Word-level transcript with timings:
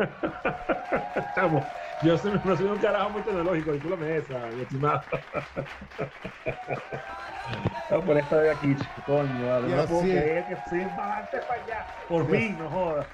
Chamo, 1.34 1.64
yo 2.02 2.16
soy, 2.18 2.40
no 2.44 2.56
soy 2.56 2.66
un 2.66 2.78
carajo 2.78 3.10
muy 3.10 3.22
tecnológico, 3.22 3.72
discúlpame 3.72 4.16
esa, 4.16 4.38
mi 4.54 4.62
estimado. 4.62 5.02
Vamos 7.90 8.06
por 8.06 8.16
esta 8.16 8.40
de 8.40 8.50
aquí, 8.50 8.76
coño, 9.04 9.48
vale, 9.48 9.76
no 9.76 9.84
puedo 9.86 10.02
creer 10.02 10.46
que 10.46 10.56
para 10.56 11.62
allá. 11.62 11.86
Por 12.08 12.30
fin, 12.30 12.56
no 12.58 12.70
jodas. 12.70 13.06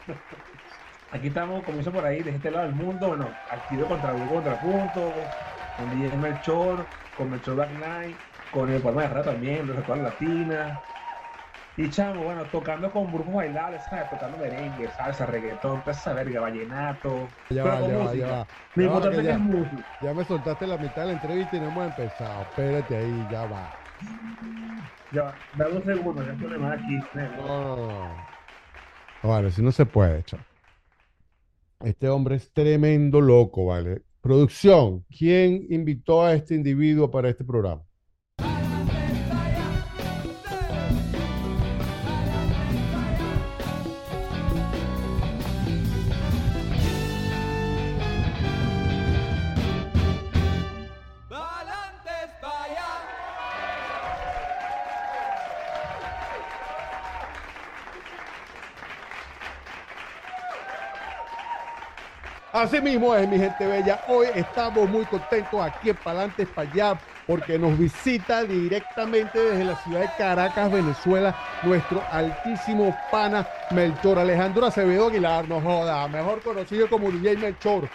Aquí 1.13 1.29
estamos, 1.29 1.65
como 1.65 1.81
hizo 1.81 1.91
por 1.91 2.05
ahí, 2.05 2.23
de 2.23 2.31
este 2.31 2.51
lado 2.51 2.67
del 2.67 2.75
mundo, 2.75 3.09
bueno, 3.09 3.29
activo 3.51 3.87
contra 3.87 4.13
un 4.13 4.29
contrapunto, 4.29 5.13
con 5.77 5.91
DJ 5.91 6.17
Melchor, 6.17 6.85
con 7.17 7.31
Melchor 7.31 7.55
Black 7.57 7.71
Knight, 7.77 8.17
con 8.53 8.71
el 8.71 8.83
Palma 8.83 9.03
de 9.03 9.09
Rata 9.09 9.31
también, 9.33 9.67
de 9.67 9.75
la 9.75 9.97
Latina. 9.97 10.81
Y 11.79 11.91
chamo, 11.91 12.25
bueno, 12.25 12.43
tocando 12.45 12.91
con 12.91 13.13
grupos 13.13 13.35
bailables, 13.35 13.83
¿sabes? 13.85 14.09
Tocando 14.09 14.39
merengue, 14.39 14.89
salsa, 14.97 15.27
reggaetón, 15.27 15.81
toda 15.81 15.93
esa 15.93 16.15
verga, 16.15 16.41
vallenato. 16.41 17.29
Ya 17.51 17.65
va, 17.65 17.81
ya 17.87 17.99
va, 17.99 18.15
ya 18.15 18.27
va. 18.29 18.47
Lo 18.75 18.83
importante 18.83 19.31
es 19.31 19.39
música. 19.39 19.87
Ya 20.01 20.15
me 20.15 20.25
soltaste 20.25 20.67
la 20.67 20.79
mitad 20.79 21.03
de 21.03 21.07
la 21.09 21.13
entrevista 21.13 21.57
y 21.57 21.61
no 21.61 21.69
hemos 21.69 21.87
empezado. 21.87 22.43
Espérate 22.43 22.97
ahí, 22.97 23.29
ya 23.31 23.45
va. 23.47 23.71
Ya 25.13 25.23
va, 25.25 25.35
dame 25.57 25.77
un 25.77 25.85
segundo, 25.85 26.25
ya 26.25 26.33
estoy 26.33 26.59
más 26.59 26.79
aquí. 26.79 26.99
No. 27.15 28.17
Vale, 29.23 29.51
si 29.51 29.63
no 29.63 29.71
se 29.71 29.85
puede, 29.85 30.23
chamo. 30.23 30.45
Este 31.81 32.09
hombre 32.09 32.37
es 32.37 32.51
tremendo 32.55 33.21
loco, 33.21 33.67
¿vale? 33.67 34.03
Producción, 34.23 35.05
¿quién 35.11 35.67
invitó 35.69 36.25
a 36.25 36.33
este 36.33 36.55
individuo 36.55 37.11
para 37.11 37.29
este 37.29 37.45
programa? 37.45 37.86
Así 62.57 62.81
mismo 62.81 63.15
es, 63.15 63.29
mi 63.29 63.37
gente 63.37 63.67
bella. 63.67 64.01
Hoy 64.07 64.29
estamos 64.33 64.89
muy 64.89 65.05
contentos 65.05 65.61
aquí 65.63 65.91
en 65.91 65.97
Palante 65.99 66.47
para 66.47 66.67
allá 66.67 66.99
porque 67.27 67.59
nos 67.59 67.77
visita 67.77 68.47
directamente 68.47 69.39
desde 69.39 69.63
la 69.63 69.77
ciudad 69.77 70.01
de 70.01 70.15
Caracas, 70.15 70.71
Venezuela, 70.71 71.37
nuestro 71.61 72.07
altísimo 72.09 72.99
pana 73.11 73.47
Melchor 73.69 74.19
Alejandro 74.19 74.65
Acevedo 74.65 75.09
Aguilar, 75.09 75.47
no 75.47 75.61
joda, 75.61 76.09
mejor 76.09 76.43
conocido 76.43 76.89
como 76.89 77.13
DJ 77.13 77.37
Melchor 77.37 77.91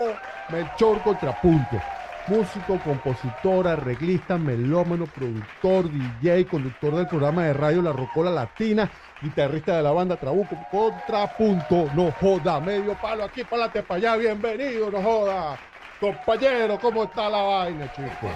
o 0.00 0.18
Melchor 0.48 1.02
Contrapunto. 1.02 1.82
Músico, 2.28 2.78
compositor, 2.82 3.68
arreglista, 3.68 4.36
melómano, 4.36 5.06
productor, 5.06 5.88
DJ, 5.90 6.46
conductor 6.46 6.96
del 6.96 7.06
programa 7.06 7.44
de 7.44 7.52
radio 7.52 7.82
La 7.82 7.92
Rocola 7.92 8.30
Latina 8.30 8.90
guitarrista 9.22 9.76
de 9.76 9.82
la 9.82 9.92
banda 9.92 10.16
Trabuco, 10.16 10.56
contrapunto, 10.70 11.88
no 11.94 12.10
joda, 12.12 12.60
medio 12.60 12.94
palo 12.94 13.24
aquí, 13.24 13.44
para 13.44 13.68
para 13.68 13.94
allá, 13.94 14.16
bienvenido, 14.16 14.90
no 14.90 15.02
joda. 15.02 15.58
Compañero, 15.98 16.78
¿cómo 16.78 17.04
está 17.04 17.30
la 17.30 17.42
vaina, 17.42 17.90
chico? 17.92 18.10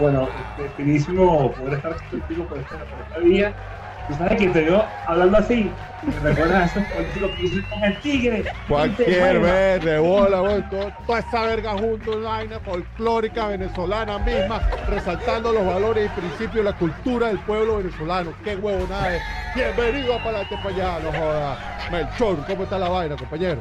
Bueno, 0.00 0.28
finísimo 0.76 1.52
poder 1.52 1.74
estar 1.74 1.96
contigo 2.08 2.46
por 2.46 2.58
esta, 2.58 2.78
por 2.78 3.00
esta 3.06 3.18
vía 3.18 3.54
sabes 4.14 4.38
que 4.38 4.48
te 4.48 4.62
veo 4.62 4.84
hablando 5.06 5.38
así. 5.38 5.70
Me 6.02 6.30
recuerdas 6.30 6.76
a 6.76 6.80
esos 6.80 6.92
políticos 6.92 7.30
que 7.36 7.42
dicen 7.42 7.62
con 7.70 7.84
el 7.84 8.00
tigre. 8.00 8.44
Cualquier 8.68 9.40
verde, 9.40 9.98
bola, 9.98 10.40
bola, 10.40 10.68
toda 11.06 11.18
esa 11.20 11.46
verga 11.46 11.72
junto, 11.78 12.20
vaina 12.20 12.58
folclórica 12.60 13.48
venezolana 13.48 14.18
misma, 14.18 14.60
resaltando 14.88 15.52
los 15.52 15.64
valores 15.64 16.06
y 16.06 16.20
principios 16.20 16.54
de 16.54 16.64
la 16.64 16.72
cultura 16.72 17.28
del 17.28 17.38
pueblo 17.40 17.76
venezolano. 17.76 18.32
Qué 18.42 18.56
huevo 18.56 18.84
nada 18.88 19.14
es. 19.14 19.22
Bienvenido 19.54 20.14
a 20.14 20.24
Palante 20.24 20.56
para 20.56 20.70
allá, 20.70 20.98
no 21.04 21.12
joda. 21.12 21.58
Melchor, 21.92 22.46
¿cómo 22.46 22.64
está 22.64 22.78
la 22.78 22.88
vaina, 22.88 23.16
compañero? 23.16 23.60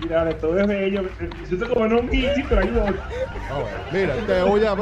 Mira, 0.00 0.28
todo 0.38 0.58
es 0.58 0.66
bello. 0.66 1.02
Me 1.02 1.46
siento 1.46 1.68
como 1.70 1.86
en 1.86 1.92
un 1.94 2.10
bici, 2.10 2.42
pero 2.48 2.60
ayuda. 2.60 2.92
Mira, 3.92 4.14
te 4.26 4.42
voy 4.42 4.64
a. 4.66 4.74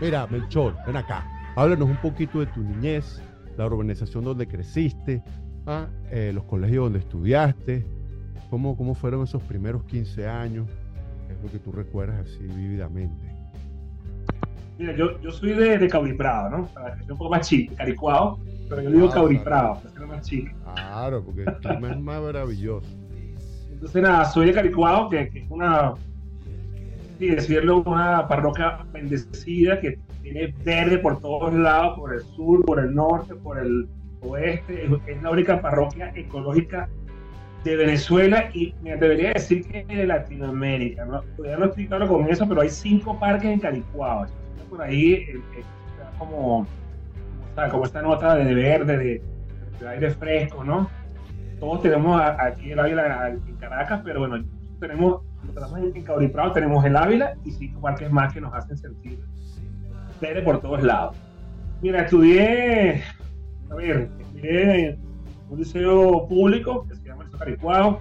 Mira, 0.00 0.26
Melchor, 0.26 0.74
ven 0.86 0.96
acá. 0.96 1.24
Háblanos 1.56 1.88
un 1.88 1.96
poquito 1.96 2.40
de 2.40 2.46
tu 2.46 2.60
niñez, 2.60 3.22
la 3.56 3.66
urbanización 3.66 4.24
donde 4.24 4.46
creciste, 4.46 5.22
¿ah? 5.66 5.88
eh, 6.10 6.32
los 6.34 6.44
colegios 6.44 6.84
donde 6.84 6.98
estudiaste, 7.00 7.86
cómo, 8.50 8.76
cómo 8.76 8.94
fueron 8.94 9.24
esos 9.24 9.42
primeros 9.42 9.84
15 9.84 10.26
años, 10.26 10.68
es 11.30 11.42
lo 11.42 11.50
que 11.50 11.58
tú 11.58 11.72
recuerdas 11.72 12.26
así 12.26 12.44
vívidamente. 12.44 13.36
Mira, 14.78 14.94
yo, 14.94 15.20
yo 15.20 15.30
soy 15.30 15.54
de, 15.54 15.78
de 15.78 15.88
Cauriprado, 15.88 16.50
¿no? 16.50 16.68
Sea 16.68 16.98
un 17.08 17.16
poco 17.18 17.30
más 17.30 17.48
chico, 17.48 17.74
caricuado, 17.76 18.38
pero 18.68 18.82
yo 18.82 18.90
digo 18.90 19.08
ah, 19.10 19.14
Cauriprado, 19.14 19.74
para 19.76 19.90
ser 19.90 20.06
más 20.06 20.26
chico. 20.26 20.54
Claro, 20.74 21.24
porque 21.24 21.42
el 21.42 21.56
clima 21.56 21.90
es 21.92 22.00
más 22.00 22.22
maravilloso. 22.22 22.88
Entonces, 23.72 24.02
nada, 24.02 24.24
soy 24.24 24.46
de 24.46 24.52
Caricuado, 24.52 25.08
que, 25.10 25.28
que 25.28 25.40
es 25.40 25.50
una, 25.50 25.94
decirlo, 27.18 27.82
una 27.82 28.26
parroquia 28.26 28.78
bendecida 28.92 29.80
que 29.80 29.98
tiene 30.32 30.52
verde 30.64 30.98
por 30.98 31.20
todos 31.20 31.54
lados, 31.54 31.96
por 31.96 32.12
el 32.12 32.20
sur, 32.20 32.64
por 32.64 32.80
el 32.80 32.92
norte, 32.92 33.34
por 33.36 33.58
el 33.58 33.88
oeste. 34.22 34.88
Es 35.06 35.22
la 35.22 35.30
única 35.30 35.60
parroquia 35.60 36.12
ecológica 36.16 36.88
de 37.62 37.76
Venezuela 37.76 38.50
y 38.52 38.74
me 38.82 38.92
atrevería 38.92 39.30
a 39.30 39.32
decir 39.34 39.64
que 39.68 39.84
de 39.84 40.04
Latinoamérica. 40.04 41.04
¿no? 41.04 41.22
Todavía 41.36 41.58
no 41.58 41.66
estoy 41.66 41.86
claro 41.86 42.08
con 42.08 42.28
eso, 42.28 42.46
pero 42.48 42.60
hay 42.60 42.70
cinco 42.70 43.18
parques 43.20 43.50
en 43.50 43.60
Calicuao. 43.60 44.26
Por 44.68 44.82
ahí 44.82 45.12
eh, 45.12 45.40
eh, 45.56 45.62
como, 46.18 46.66
como, 47.70 47.84
esta 47.84 48.02
nota 48.02 48.34
de 48.34 48.52
verde, 48.52 48.98
de, 48.98 49.88
aire 49.88 50.10
fresco, 50.10 50.64
¿no? 50.64 50.90
Todos 51.60 51.82
tenemos 51.82 52.20
aquí 52.20 52.72
el 52.72 52.80
Ávila 52.80 53.28
en 53.28 53.56
Caracas, 53.56 54.00
pero 54.04 54.20
bueno, 54.20 54.44
tenemos, 54.80 55.22
en 55.94 56.02
Cauriprado 56.02 56.52
tenemos 56.52 56.84
el 56.84 56.96
Ávila 56.96 57.34
y 57.44 57.52
cinco 57.52 57.80
parques 57.80 58.10
más 58.10 58.34
que 58.34 58.40
nos 58.40 58.52
hacen 58.52 58.76
sentir 58.76 59.20
verde 60.20 60.42
por 60.42 60.60
todos 60.60 60.82
lados. 60.82 61.16
Mira, 61.82 62.02
estudié, 62.02 63.02
a 63.70 63.82
estudié 63.82 64.88
en 64.88 64.98
un 65.50 65.58
liceo 65.58 66.26
público 66.26 66.86
que 66.88 66.96
se 66.96 67.08
llama 67.08 67.24
el 67.24 67.38
Caricuao, 67.38 68.00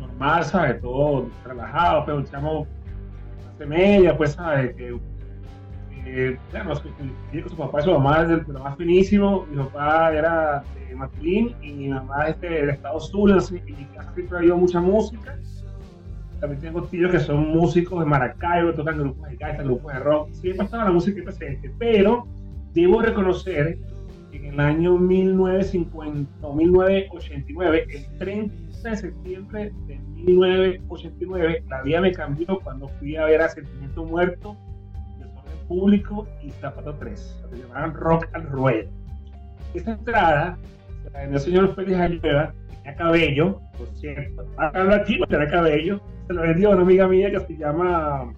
normal, 0.00 0.44
¿sabes? 0.44 0.80
Todo 0.80 1.28
relajado, 1.44 2.04
pero 2.06 2.20
echamos 2.20 2.66
clase 3.42 3.66
media, 3.66 4.16
pues, 4.16 4.32
¿sabes? 4.32 4.74
Que, 4.76 4.98
eh, 6.06 6.38
claro, 6.50 6.74
su 6.76 7.56
papá 7.56 7.80
y 7.80 7.84
su 7.84 7.92
mamá 7.92 8.22
es 8.22 8.28
de 8.28 8.52
lo 8.52 8.60
más 8.60 8.76
finísimo, 8.76 9.46
mi 9.50 9.62
papá 9.64 10.12
era 10.12 10.64
de 10.88 11.56
y 11.62 11.72
mi 11.72 11.88
mamá 11.88 12.28
es 12.28 12.40
del 12.40 12.70
estado 12.70 13.00
sur, 13.00 13.30
y 13.30 13.72
mi 13.72 13.84
casa 13.94 14.12
siempre 14.14 14.36
ha 14.36 14.40
habido 14.40 14.56
mucha 14.56 14.80
música 14.80 15.36
también 16.44 16.60
tengo 16.60 16.86
tíos 16.88 17.10
que 17.10 17.20
son 17.20 17.48
músicos 17.48 18.00
de 18.00 18.04
Maracaibo, 18.04 18.74
tocan 18.74 18.98
grupos 18.98 19.30
de 19.30 19.64
grupos 19.64 19.94
de 19.94 19.98
rock. 19.98 20.30
Siempre 20.32 20.66
estaba 20.66 20.84
la 20.84 20.90
música 20.90 21.24
presente, 21.24 21.72
pero 21.78 22.26
debo 22.74 23.00
reconocer 23.00 23.78
que 24.30 24.36
en 24.36 24.52
el 24.52 24.60
año 24.60 24.98
1950 24.98 26.46
o 26.46 26.54
1989, 26.54 27.86
el 27.88 28.18
30 28.18 28.90
de 28.90 28.96
septiembre 28.96 29.72
de 29.86 29.98
1989, 30.16 31.64
la 31.70 31.80
vida 31.80 32.02
me 32.02 32.12
cambió 32.12 32.60
cuando 32.60 32.88
fui 32.88 33.16
a 33.16 33.24
ver 33.24 33.40
a 33.40 33.48
Sentimiento 33.48 34.04
Muerto, 34.04 34.54
Desorden 35.18 35.66
Público 35.66 36.28
y 36.42 36.50
Zapato 36.50 36.94
3, 36.96 37.40
lo 37.42 37.50
que 37.50 37.56
llamaban 37.62 37.94
Rock 37.94 38.28
al 38.34 38.42
Ruedo. 38.50 38.90
Esta 39.72 39.92
entrada 39.92 40.58
la 41.10 41.20
vendió 41.20 41.38
el 41.38 41.42
señor 41.42 41.74
Félix 41.74 41.98
Ayueva, 41.98 42.52
tenía 42.84 42.96
cabello, 42.96 43.60
por 43.78 43.88
cierto, 43.96 44.46
habla 44.56 44.96
aquí, 44.96 45.18
tenía 45.28 45.48
cabello, 45.48 46.00
se 46.26 46.34
lo 46.34 46.42
vendió 46.42 46.70
a 46.70 46.72
una 46.72 46.82
amiga 46.82 47.08
mía 47.08 47.30
que 47.30 47.40
se 47.40 47.56
llama. 47.56 48.32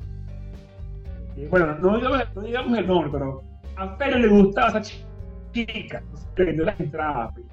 Eh, 1.36 1.48
bueno, 1.50 1.76
no 1.78 1.98
digamos, 2.42 2.78
el 2.78 2.86
nombre, 2.86 3.10
pero 3.10 3.42
a 3.76 3.98
Pérez 3.98 4.20
le 4.20 4.28
gustaba 4.28 4.68
esa 4.68 4.82
chica. 5.52 5.98
Entonces 5.98 6.28
vendió 6.36 6.64
las 6.64 6.80
entradas 6.80 7.34
pues, 7.34 7.46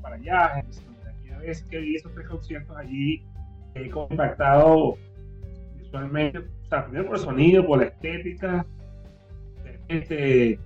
para 0.00 0.16
allá. 0.16 0.56
Aquella 0.56 1.38
vez 1.38 1.62
que 1.62 1.78
vi 1.78 1.96
esos 1.96 2.12
tres 2.14 2.28
conciertos 2.28 2.76
allí, 2.76 3.24
he 3.74 3.86
impactado 3.86 4.96
visualmente, 5.78 6.38
o 6.38 6.68
sea, 6.68 6.84
primero 6.84 7.06
por 7.06 7.16
el 7.16 7.22
sonido, 7.22 7.66
por 7.66 7.78
la 7.78 7.84
estética. 7.86 8.66
Este, 9.88 10.58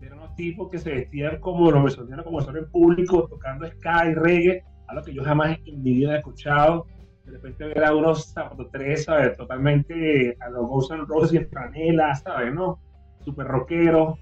eran 0.00 0.18
unos 0.18 0.34
tipos 0.34 0.70
que 0.70 0.78
se 0.78 0.90
vestían 0.90 1.40
como 1.40 1.70
los 1.70 1.82
venezolanos, 1.82 2.24
como 2.24 2.40
son 2.40 2.56
en 2.56 2.70
público, 2.70 3.26
tocando 3.28 3.66
ska 3.66 4.10
y 4.10 4.14
reggae, 4.14 4.64
algo 4.88 5.04
que 5.04 5.14
yo 5.14 5.24
jamás 5.24 5.58
en 5.64 5.82
mi 5.82 5.94
vida 5.94 6.14
he 6.14 6.18
escuchado 6.18 6.86
de 7.26 7.32
repente 7.32 7.64
ver 7.66 7.84
a 7.84 7.94
unos 7.94 8.32
tres, 8.70 9.04
¿sabes? 9.04 9.36
Totalmente 9.36 10.36
a 10.40 10.48
los 10.48 10.68
Guns 10.68 10.90
N' 10.90 11.04
Roses 11.06 11.34
en 11.34 11.48
franela, 11.48 12.14
¿sabes? 12.14 12.54
¿No? 12.54 12.78
Súper 13.24 13.48
rockero. 13.48 14.16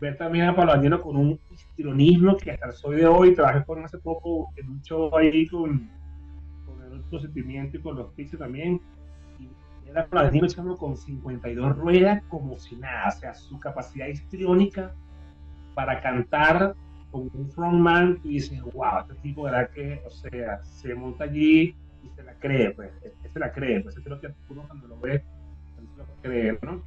ver 0.00 0.16
también 0.16 0.46
a 0.46 0.56
Pablo 0.56 1.02
con 1.02 1.16
un 1.16 1.38
histrionismo 1.50 2.36
que 2.36 2.52
hasta 2.52 2.66
el 2.66 2.72
soy 2.72 2.96
de 2.96 3.06
hoy, 3.06 3.34
trabajé 3.34 3.64
con 3.64 3.84
hace 3.84 3.98
poco 3.98 4.50
en 4.56 4.70
un 4.70 4.82
show 4.82 5.14
ahí 5.14 5.46
con, 5.46 5.90
con 6.64 6.82
el 6.84 7.00
otro 7.00 7.20
sentimiento 7.20 7.76
y 7.76 7.80
con 7.82 7.96
los 7.96 8.12
Pixies 8.14 8.38
también. 8.38 8.80
Y 9.38 9.90
era 9.90 10.06
Pablo 10.06 10.24
Dañino 10.26 10.46
echando 10.46 10.74
con 10.76 10.96
52 10.96 11.76
ruedas 11.76 12.22
como 12.28 12.56
si 12.58 12.76
nada, 12.76 13.08
o 13.08 13.12
sea, 13.12 13.34
su 13.34 13.60
capacidad 13.60 14.06
histriónica 14.06 14.94
para 15.74 16.00
cantar 16.00 16.74
con 17.10 17.30
un 17.32 17.50
frontman, 17.50 18.20
tú 18.20 18.28
dices, 18.28 18.60
wow, 18.62 19.00
este 19.00 19.14
tipo, 19.22 19.42
¿verdad? 19.44 19.70
Que, 19.70 20.00
o 20.06 20.10
sea, 20.10 20.62
se 20.62 20.94
monta 20.94 21.24
allí 21.24 21.74
y 22.04 22.08
se 22.14 22.22
la 22.22 22.34
cree, 22.34 22.70
pues, 22.70 22.90
se 23.32 23.38
la 23.38 23.52
cree, 23.52 23.80
pues, 23.80 23.96
eso 23.96 24.02
es 24.04 24.10
lo 24.10 24.20
que 24.20 24.28
uno 24.50 24.64
cuando 24.66 24.88
lo 24.88 25.00
ve, 25.00 25.22
se 25.74 25.98
lo 25.98 26.06
cree, 26.22 26.58
¿no? 26.62 26.82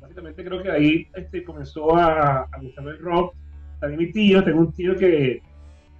Básicamente 0.00 0.44
creo 0.44 0.62
que 0.62 0.70
ahí 0.70 1.08
este, 1.14 1.44
comenzó 1.44 1.96
a, 1.96 2.42
a 2.42 2.60
gustarme 2.60 2.92
el 2.92 2.98
rock. 3.00 3.34
También 3.80 4.00
mi 4.00 4.12
tío, 4.12 4.42
tengo 4.42 4.60
un 4.60 4.72
tío 4.72 4.96
que 4.96 5.42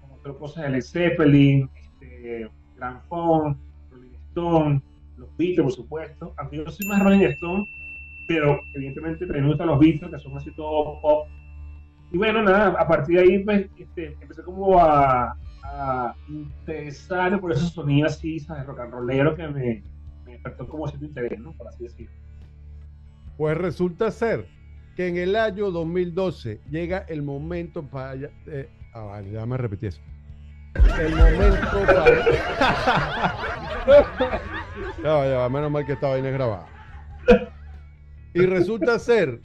mostró 0.09 0.39
cosas 0.39 0.65
de 0.65 0.71
Led 0.71 0.83
Zeppelin, 0.83 1.69
este, 1.75 2.49
Grand 2.77 3.03
Funk, 3.09 3.59
Rolling 3.91 4.15
Stone, 4.29 4.83
los 5.17 5.37
Beatles, 5.37 5.63
por 5.63 5.73
supuesto. 5.73 6.35
Aunque 6.39 6.59
yo 6.59 6.71
soy 6.71 6.87
más 6.89 7.03
Rolling 7.03 7.27
Stone, 7.33 7.65
pero 8.29 8.59
evidentemente 8.75 9.27
también 9.27 9.45
me 9.45 9.51
gustan 9.51 9.67
los 9.67 9.79
Beatles, 9.79 10.11
que 10.11 10.19
son 10.19 10.37
así 10.37 10.51
todo 10.53 11.01
pop 11.01 11.29
y 12.13 12.19
bueno, 12.19 12.43
nada, 12.43 12.69
a 12.81 12.87
partir 12.87 13.17
de 13.17 13.23
ahí 13.23 13.39
pues, 13.45 13.67
este, 13.77 14.17
empecé 14.21 14.43
como 14.43 14.79
a, 14.79 15.37
a 15.65 16.15
interesar 16.29 17.41
por 17.41 17.53
esos 17.53 17.71
sonidos 17.71 18.13
así, 18.15 18.39
¿sabes? 18.41 18.67
Rock 18.67 18.81
and 18.81 18.93
rollero 18.93 19.35
que 19.35 19.49
me, 19.49 19.83
me 20.25 20.33
despertó 20.33 20.69
como 20.69 20.87
cierto 20.87 21.07
interés, 21.07 21.39
¿no? 21.41 21.53
Por 21.53 21.69
así 21.69 21.85
decirlo. 21.85 22.15
Pues 23.37 23.57
resulta 23.59 24.11
ser 24.11 24.47
que 24.97 25.09
en 25.09 25.17
el 25.19 25.37
año 25.37 25.71
2012 25.71 26.61
llega 26.71 26.99
el 27.09 27.23
momento 27.23 27.83
para... 27.83 28.15
Eh, 28.47 28.69
ah, 28.95 29.03
vale, 29.03 29.31
ya 29.31 29.45
me 29.45 29.57
repetí 29.59 29.87
eso. 29.87 30.01
El 30.99 31.15
momento 31.15 31.87
para... 31.87 32.07
ya, 35.03 35.29
ya, 35.29 35.49
menos 35.51 35.71
mal 35.71 35.85
que 35.85 35.93
esta 35.93 36.09
vaina 36.09 36.29
es 36.29 36.35
grabada. 36.35 36.67
Y 38.33 38.41
resulta 38.47 38.99
ser 38.99 39.41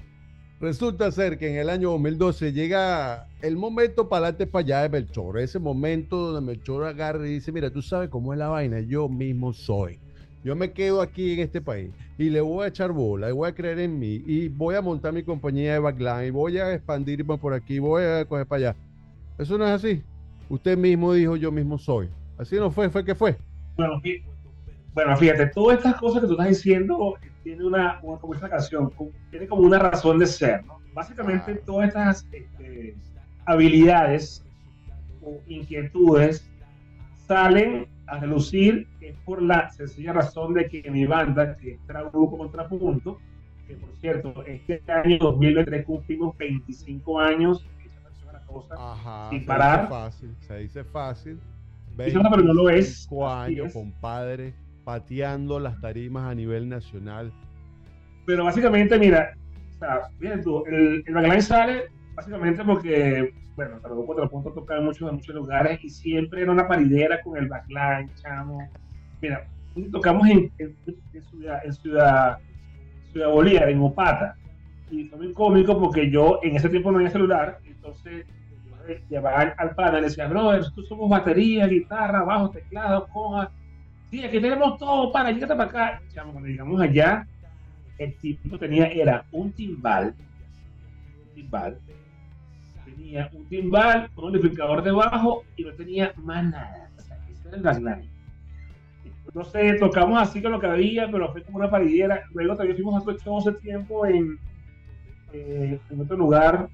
Resulta 0.62 1.12
ser 1.12 1.40
que 1.40 1.50
en 1.50 1.58
el 1.58 1.72
año 1.72 1.90
2012 1.90 2.54
llega 2.54 3.26
el 3.42 3.58
momento 3.58 4.08
para 4.08 4.28
adelante 4.28 4.46
para 4.46 4.64
allá 4.64 4.82
de 4.84 4.90
Melchor. 4.90 5.40
Ese 5.40 5.58
momento 5.58 6.18
donde 6.18 6.52
Melchor 6.52 6.84
agarra 6.84 7.28
y 7.28 7.34
dice, 7.34 7.52
mira, 7.52 7.72
tú 7.72 7.82
sabes 7.82 8.10
cómo 8.10 8.32
es 8.32 8.38
la 8.38 8.48
vaina, 8.48 8.80
yo 8.80 9.10
mismo 9.10 9.54
soy. 9.54 9.98
Yo 10.44 10.56
me 10.56 10.72
quedo 10.72 11.02
aquí 11.02 11.34
en 11.34 11.40
este 11.40 11.62
país 11.62 11.90
y 12.16 12.30
le 12.30 12.42
voy 12.42 12.66
a 12.66 12.68
echar 12.68 12.92
bola 12.92 13.28
y 13.30 13.32
voy 13.32 13.50
a 13.50 13.56
creer 13.56 13.80
en 13.80 13.98
mí 13.98 14.22
y 14.28 14.50
voy 14.50 14.76
a 14.76 14.84
montar 14.84 15.14
mi 15.14 15.24
compañía 15.24 15.74
de 15.74 15.80
backline 15.80 16.28
y 16.28 16.30
voy 16.30 16.60
a 16.60 16.76
expandirme 16.76 17.40
por 17.40 17.56
aquí, 17.56 17.80
voy 17.80 18.04
a 18.04 18.24
coger 18.26 18.46
para 18.46 18.70
allá. 18.70 18.76
Eso 19.40 19.58
no 19.58 19.66
es 19.66 19.72
así. 19.72 20.04
Usted 20.48 20.78
mismo 20.78 21.14
dijo, 21.14 21.38
yo 21.38 21.52
mismo 21.52 21.80
soy. 21.80 22.08
Así 22.38 22.58
no 22.58 22.70
fue, 22.70 22.88
fue 22.92 23.04
que 23.04 23.16
fue. 23.16 23.36
Bueno, 23.78 24.00
bueno, 24.94 25.18
fíjate, 25.18 25.48
todas 25.48 25.80
estas 25.80 25.96
cosas 25.96 26.22
que 26.22 26.28
tú 26.28 26.34
estás 26.34 26.50
diciendo 26.50 27.16
tiene 27.44 27.66
una, 27.66 28.00
como 28.00 28.34
esta 28.34 28.50
canción, 28.50 28.92
tiene 29.30 29.48
como 29.48 29.64
una 29.64 29.80
razón 29.80 30.20
de 30.20 30.28
ser, 30.28 30.66
¿no? 30.66 30.80
Básicamente 30.94 31.56
todas 31.56 31.88
estas 31.90 32.28
este, 32.32 32.96
habilidades 33.46 34.46
o 35.22 35.40
inquietudes 35.48 36.50
salen 37.28 37.88
a 38.08 38.20
relucir 38.20 38.88
es 39.00 39.16
por 39.26 39.42
la 39.42 39.70
sencilla 39.72 40.14
razón 40.14 40.54
de 40.54 40.68
que 40.68 40.90
mi 40.92 41.06
banda, 41.06 41.56
que 41.56 41.74
es 41.74 41.80
Trabuco 41.88 42.38
Contrapunto, 42.38 43.20
que 43.68 43.76
por 43.76 43.96
cierto, 43.98 44.44
este 44.46 44.82
año 44.92 45.18
2023 45.20 45.86
cumplimos 45.86 46.38
25 46.38 47.20
años, 47.20 47.66
Ajá, 48.78 49.30
sin 49.30 49.46
parar. 49.46 49.84
Dice 49.84 49.90
fácil, 49.90 50.36
se 50.42 50.58
dice 50.58 50.84
fácil. 50.84 51.40
pero 51.96 52.44
no 52.44 52.54
lo 52.54 52.70
es. 52.70 53.08
años, 53.26 53.72
compadre 53.72 54.54
pateando 54.84 55.60
las 55.60 55.80
tarimas 55.80 56.32
a 56.32 56.36
nivel 56.36 56.70
nacional. 56.70 57.32
Pero 58.26 58.46
básicamente, 58.46 58.98
mira, 59.00 59.34
o 59.76 59.80
sea, 59.80 60.42
tú, 60.44 60.64
el, 60.66 61.04
el 61.06 61.42
sale 61.42 61.86
básicamente 62.14 62.64
porque, 62.64 63.34
bueno, 63.56 63.80
Trabuco 63.80 64.16
te 64.16 64.22
lo 64.22 64.30
punto 64.30 64.52
tocar 64.52 64.80
en 64.80 64.86
muchos, 64.86 65.10
en 65.10 65.16
muchos 65.16 65.36
lugares 65.36 65.84
y 65.84 65.90
siempre 65.90 66.42
era 66.42 66.52
una 66.52 66.68
paridera 66.68 67.22
con 67.22 67.38
el 67.38 67.48
backline, 67.48 68.10
chamo. 68.16 68.70
Mira, 69.22 69.48
tocamos 69.92 70.28
en, 70.28 70.52
en, 70.58 70.76
ciudad, 71.24 71.66
en 71.66 71.74
ciudad, 71.74 72.38
ciudad 73.12 73.30
Bolívar, 73.30 73.70
en 73.70 73.82
Opata, 73.82 74.36
y 74.90 75.06
fue 75.06 75.20
muy 75.20 75.34
cómico 75.34 75.80
porque 75.80 76.10
yo 76.10 76.40
en 76.44 76.56
ese 76.56 76.70
tiempo 76.70 76.92
no 76.92 76.98
había 76.98 77.10
celular, 77.10 77.60
entonces 77.66 78.26
llevaba 79.10 79.40
al, 79.40 79.54
al 79.58 79.76
pana 79.76 80.00
y 80.00 80.02
le 80.02 80.08
decía, 80.08 80.28
brother, 80.28 80.60
nosotros 80.60 80.88
somos 80.88 81.10
batería, 81.10 81.68
guitarra, 81.68 82.24
bajo, 82.24 82.50
teclado, 82.50 83.08
coja 83.08 83.52
sí, 84.12 84.24
aquí 84.24 84.40
tenemos 84.40 84.78
todo 84.78 85.12
para, 85.12 85.32
llégate 85.32 85.56
para 85.56 85.70
acá. 85.70 86.02
cuando 86.14 86.48
llegamos 86.48 86.80
allá, 86.80 87.26
el 87.98 88.16
tipo 88.18 88.60
tenía, 88.60 88.88
era 88.88 89.26
un 89.32 89.52
timbal, 89.54 90.14
un 91.18 91.34
timbal, 91.34 91.80
tenía 92.86 93.30
un 93.34 93.46
timbal, 93.46 94.10
un 94.16 94.26
amplificador 94.26 94.84
debajo 94.84 95.44
y 95.56 95.64
no 95.64 95.74
tenía 95.74 96.14
más 96.18 96.44
nada. 96.46 96.90
Ese. 96.98 98.12
No 99.34 99.46
sé, 99.46 99.74
tocamos 99.80 100.22
así 100.22 100.42
con 100.42 100.52
lo 100.52 100.60
que 100.60 100.68
había, 100.68 101.10
pero 101.10 101.32
fue 101.32 101.44
como 101.44 101.58
una 101.60 101.70
paridera. 101.70 102.24
Luego 102.34 102.56
también 102.58 102.76
fuimos 102.76 103.08
a 103.08 103.18
show 103.24 103.38
hace 103.38 103.54
tiempo 103.54 104.06
en, 104.06 104.38
eh, 105.32 105.80
en 105.90 106.02
otro 106.02 106.18
lugar, 106.18 106.68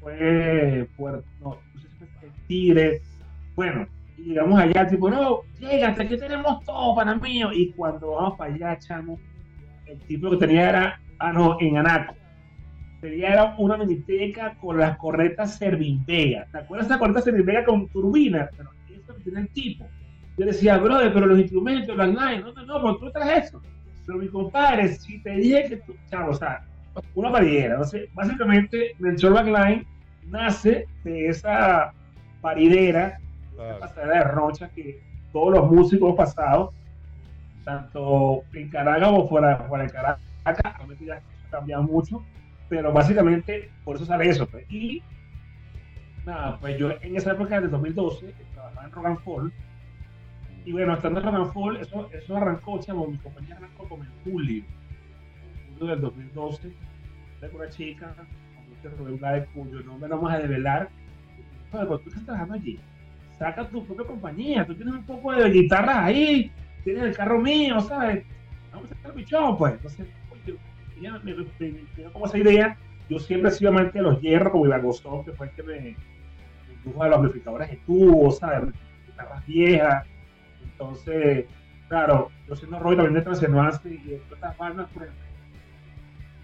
fue 0.00 0.88
Puerto, 0.96 1.24
no, 1.40 1.58
no 1.74 1.80
sé 1.80 1.88
si 1.88 1.96
fue 1.96 2.30
Tigre. 2.46 3.02
Bueno, 3.56 3.86
y 4.20 4.28
llegamos 4.28 4.60
allá, 4.60 4.86
tipo, 4.86 5.08
no, 5.08 5.40
llégate, 5.58 6.02
aquí 6.02 6.16
tenemos 6.18 6.62
todo 6.64 6.94
para 6.94 7.14
mí. 7.14 7.42
Y 7.54 7.72
cuando 7.72 8.12
vamos 8.12 8.38
para 8.38 8.52
allá, 8.52 8.78
chamo, 8.78 9.18
el 9.86 9.98
tipo 10.00 10.30
que 10.30 10.36
tenía 10.36 10.68
era, 10.68 11.00
ah, 11.18 11.32
no, 11.32 11.56
en 11.60 11.78
Anaco. 11.78 12.14
Tenía 13.00 13.32
era 13.32 13.54
una 13.56 13.78
miniteca 13.78 14.56
con 14.60 14.78
las 14.78 14.98
corretas 14.98 15.56
Servin-Vega. 15.58 16.46
¿Te 16.52 16.58
acuerdas 16.58 16.88
de 16.88 16.94
esa 16.94 16.98
correta 16.98 17.22
Servin-Vega 17.22 17.64
con 17.64 17.88
turbina? 17.88 18.50
Pero 18.54 18.70
eso 18.90 19.16
que 19.16 19.22
tiene 19.22 19.40
el 19.40 19.48
tipo. 19.48 19.86
Yo 20.36 20.44
decía, 20.44 20.76
brother, 20.76 21.12
pero 21.12 21.26
los 21.26 21.38
instrumentos, 21.38 21.96
las 21.96 22.08
lines, 22.08 22.44
no, 22.44 22.52
no, 22.52 22.64
no, 22.66 22.80
pero 22.80 22.96
tú 22.98 23.10
traes 23.10 23.46
eso. 23.46 23.62
Pero 24.06 24.18
mi 24.18 24.28
compadre, 24.28 24.88
si 24.88 25.22
te 25.22 25.30
dije 25.30 25.64
que 25.66 25.76
tú, 25.78 25.94
chavo, 26.10 26.32
o 26.32 26.34
sea, 26.34 26.62
una 27.14 27.32
paridera. 27.32 27.74
Entonces, 27.74 28.10
básicamente, 28.12 28.94
Melchor 28.98 29.32
Backline 29.32 29.86
nace 30.26 30.86
de 31.04 31.28
esa 31.28 31.92
paridera 32.42 33.18
claro. 33.60 34.08
de 34.08 34.24
Rocha 34.24 34.68
que 34.70 35.00
todos 35.32 35.52
los 35.54 35.70
músicos 35.70 36.14
pasados, 36.16 36.74
tanto 37.64 38.42
en 38.52 38.68
Caracas 38.70 39.08
como 39.08 39.28
fuera, 39.28 39.56
fuera 39.68 39.84
de 39.84 39.90
Caracas, 39.90 40.20
realmente 40.44 41.04
ya 41.04 41.16
ha 41.16 41.50
cambiado 41.50 41.82
mucho, 41.82 42.24
pero 42.68 42.92
básicamente 42.92 43.70
por 43.84 43.96
eso 43.96 44.04
sale 44.06 44.28
eso. 44.28 44.46
Pues. 44.46 44.70
Y 44.70 45.02
nada, 46.24 46.58
pues 46.58 46.78
yo 46.78 46.90
en 46.90 47.16
esa 47.16 47.32
época 47.32 47.60
de 47.60 47.68
2012 47.68 48.34
trabajaba 48.54 48.86
en 48.86 48.92
Rock 48.92 49.06
and 49.06 49.18
Fall. 49.20 49.52
Y 50.64 50.72
bueno, 50.72 50.94
estando 50.94 51.20
en 51.20 51.26
Rock 51.26 51.34
and 51.34 51.52
Fall, 51.52 51.76
eso, 51.76 52.10
eso 52.12 52.36
arrancó, 52.36 52.78
chamo, 52.80 53.06
mi 53.06 53.18
compañía 53.18 53.56
arrancó 53.56 53.88
como 53.88 54.04
en 54.04 54.10
julio, 54.24 54.64
julio 55.78 55.86
del 55.86 56.00
2012, 56.00 56.72
de 57.40 57.48
una 57.48 57.68
chica, 57.70 58.14
con 58.14 59.06
un 59.06 59.20
de 59.20 59.46
cuyo 59.54 59.80
nombre 59.82 60.08
no 60.08 60.16
vamos 60.16 60.32
a 60.32 60.38
develar. 60.38 60.88
Pero 61.72 61.98
tú 62.00 62.08
estás 62.08 62.24
trabajando 62.24 62.54
allí 62.54 62.80
saca 63.40 63.66
tu 63.66 63.82
propia 63.86 64.06
compañía, 64.06 64.66
tú 64.66 64.74
tienes 64.74 64.94
un 64.94 65.06
poco 65.06 65.32
de 65.32 65.48
guitarras 65.50 65.96
ahí, 65.96 66.52
tienes 66.84 67.04
el 67.04 67.16
carro 67.16 67.40
mío, 67.40 67.80
¿sabes? 67.80 68.22
Vamos 68.70 68.90
a 68.92 69.18
el 69.18 69.24
show, 69.24 69.56
pues. 69.56 69.72
Entonces, 69.72 70.06
ya 71.00 71.18
me, 71.24 71.34
me, 71.34 72.10
como 72.12 72.26
esa 72.26 72.36
idea. 72.36 72.76
Yo 73.08 73.18
siempre 73.18 73.48
he 73.48 73.54
sido 73.54 73.70
amante 73.70 73.98
de 73.98 74.04
los 74.04 74.20
hierros, 74.20 74.52
como 74.52 74.66
Iván 74.66 74.82
Gostón, 74.82 75.24
que 75.24 75.32
fue 75.32 75.46
el 75.46 75.52
que 75.54 75.62
me, 75.62 75.96
indujo 76.84 77.02
a 77.02 77.08
los 77.08 77.16
amplificadores 77.16 77.70
de 77.70 77.76
tubo, 77.78 78.30
¿sabes? 78.30 78.74
Guitarras 79.06 79.46
viejas. 79.46 80.06
Entonces, 80.62 81.46
claro, 81.88 82.30
yo 82.46 82.54
siendo 82.54 82.78
Roy 82.78 82.94
también 82.94 83.14
de 83.14 83.22
Transenuance 83.22 83.88
y 83.88 83.96
de 83.96 84.16
estas 84.16 84.56
bandas, 84.58 84.86
pues, 84.92 85.08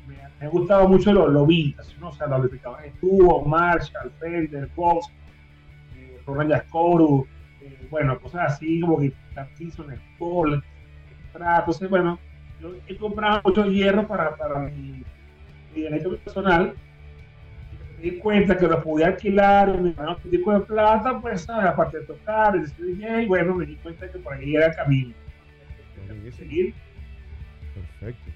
me, 0.09 0.17
me 0.41 0.47
ha 0.47 0.49
gustado 0.49 0.88
mucho 0.88 1.12
lo, 1.12 1.29
lo 1.29 1.45
vintage, 1.45 1.95
¿no? 2.00 2.09
O 2.09 2.12
sea, 2.12 2.26
los 2.26 2.37
amplificadores 2.37 2.95
de 2.95 3.00
tubo, 3.00 3.45
Marshall, 3.45 4.11
Fender, 4.19 4.71
Vox 4.75 5.12
Roland 6.26 6.52
Jaskoru, 6.52 7.26
eh, 7.62 7.87
bueno, 7.90 8.18
cosas 8.18 8.52
así 8.52 8.80
como 8.80 8.99
que 8.99 9.12
Season, 9.56 9.92
Sport, 9.92 10.64
entonces 11.35 11.90
bueno, 11.90 12.18
yo 12.61 12.75
he 12.87 12.97
comprado 12.97 13.42
mucho 13.45 13.66
hierro 13.66 14.06
para, 14.06 14.35
para 14.37 14.61
mi, 14.61 15.04
mi 15.75 15.83
derecho 15.83 16.16
personal, 16.16 16.75
me 17.97 18.02
di 18.02 18.18
cuenta 18.18 18.56
que 18.56 18.66
lo 18.66 18.83
podía 18.83 19.09
alquilar, 19.09 19.75
y 19.76 19.83
me 19.83 19.92
daba 19.92 20.18
un 20.23 20.30
tipo 20.30 20.52
de 20.52 20.61
plata, 20.61 21.21
pues, 21.21 21.42
¿sabes? 21.42 21.66
aparte 21.66 22.00
de 22.00 22.06
tocar, 22.06 22.54
y 22.78 23.26
bueno, 23.26 23.54
me 23.54 23.66
di 23.66 23.76
cuenta 23.76 24.11
que 24.11 24.18
por 24.18 24.35
ahí 24.35 24.56
era 24.56 24.66
el 24.66 24.75
camino. 24.75 25.14
Perfecto. 27.75 28.30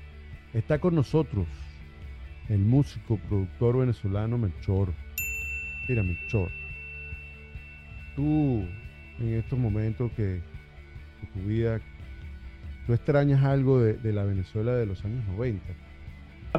Está 0.53 0.79
con 0.79 0.95
nosotros 0.95 1.47
el 2.49 2.59
músico, 2.59 3.19
productor 3.29 3.79
venezolano 3.79 4.37
Melchor. 4.37 4.89
Mira, 5.89 6.03
Melchor, 6.03 6.51
tú 8.21 8.67
en 9.19 9.35
estos 9.35 9.59
momentos 9.59 10.11
que 10.13 10.41
tu 11.33 11.41
vida, 11.41 11.81
tú 12.87 12.93
extrañas 12.93 13.43
algo 13.45 13.81
de, 13.81 14.13
la 14.13 14.25
Venezuela 14.25 14.73
de 14.73 14.87
los 14.87 15.03
años 15.05 15.25
90. 15.29 15.65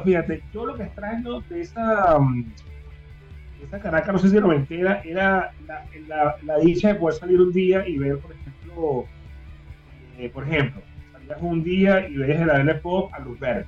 Fíjate, 0.04 0.42
yo 0.52 0.66
lo 0.66 0.74
que 0.74 0.84
extraño 0.84 1.40
de 1.42 1.60
esa, 1.60 2.18
mm, 2.18 2.44
de 2.44 3.66
esa 3.66 3.78
Caracas, 3.78 4.12
no 4.12 4.18
sé 4.18 4.30
si 4.30 4.36
noventera, 4.36 5.02
era 5.04 5.52
la, 5.66 6.36
la, 6.44 6.58
dicha 6.58 6.88
de 6.88 6.94
poder 6.96 7.18
salir 7.18 7.40
un 7.40 7.52
día 7.52 7.86
y 7.86 7.98
ver, 7.98 8.18
por 8.18 8.32
ejemplo, 8.32 9.04
eh, 10.18 10.30
por 10.30 10.44
ejemplo, 10.44 10.82
salías 11.12 11.38
un 11.42 11.62
día 11.62 12.08
y 12.08 12.16
veías 12.16 12.40
el 12.40 12.50
AL 12.50 12.80
Pop 12.80 13.12
a 13.14 13.20
Luz 13.20 13.38
Verde 13.38 13.66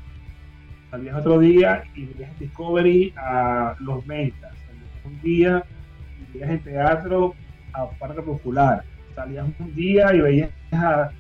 salías 0.91 1.17
otro 1.17 1.41
día 1.41 1.83
y 1.95 2.07
veías 2.07 2.39
Discovery 2.39 3.13
a 3.17 3.75
Los 3.81 4.07
Mentas, 4.07 4.53
salías 4.67 5.05
un 5.05 5.21
día 5.21 5.65
y 6.21 6.33
veías 6.33 6.51
en 6.51 6.59
teatro 6.61 7.35
a 7.75 7.91
Parque 7.99 8.23
Popular, 8.23 8.85
salías 9.15 9.47
un 9.59 9.75
día 9.75 10.15
y 10.15 10.21
veías 10.21 10.51
a 10.73 11.11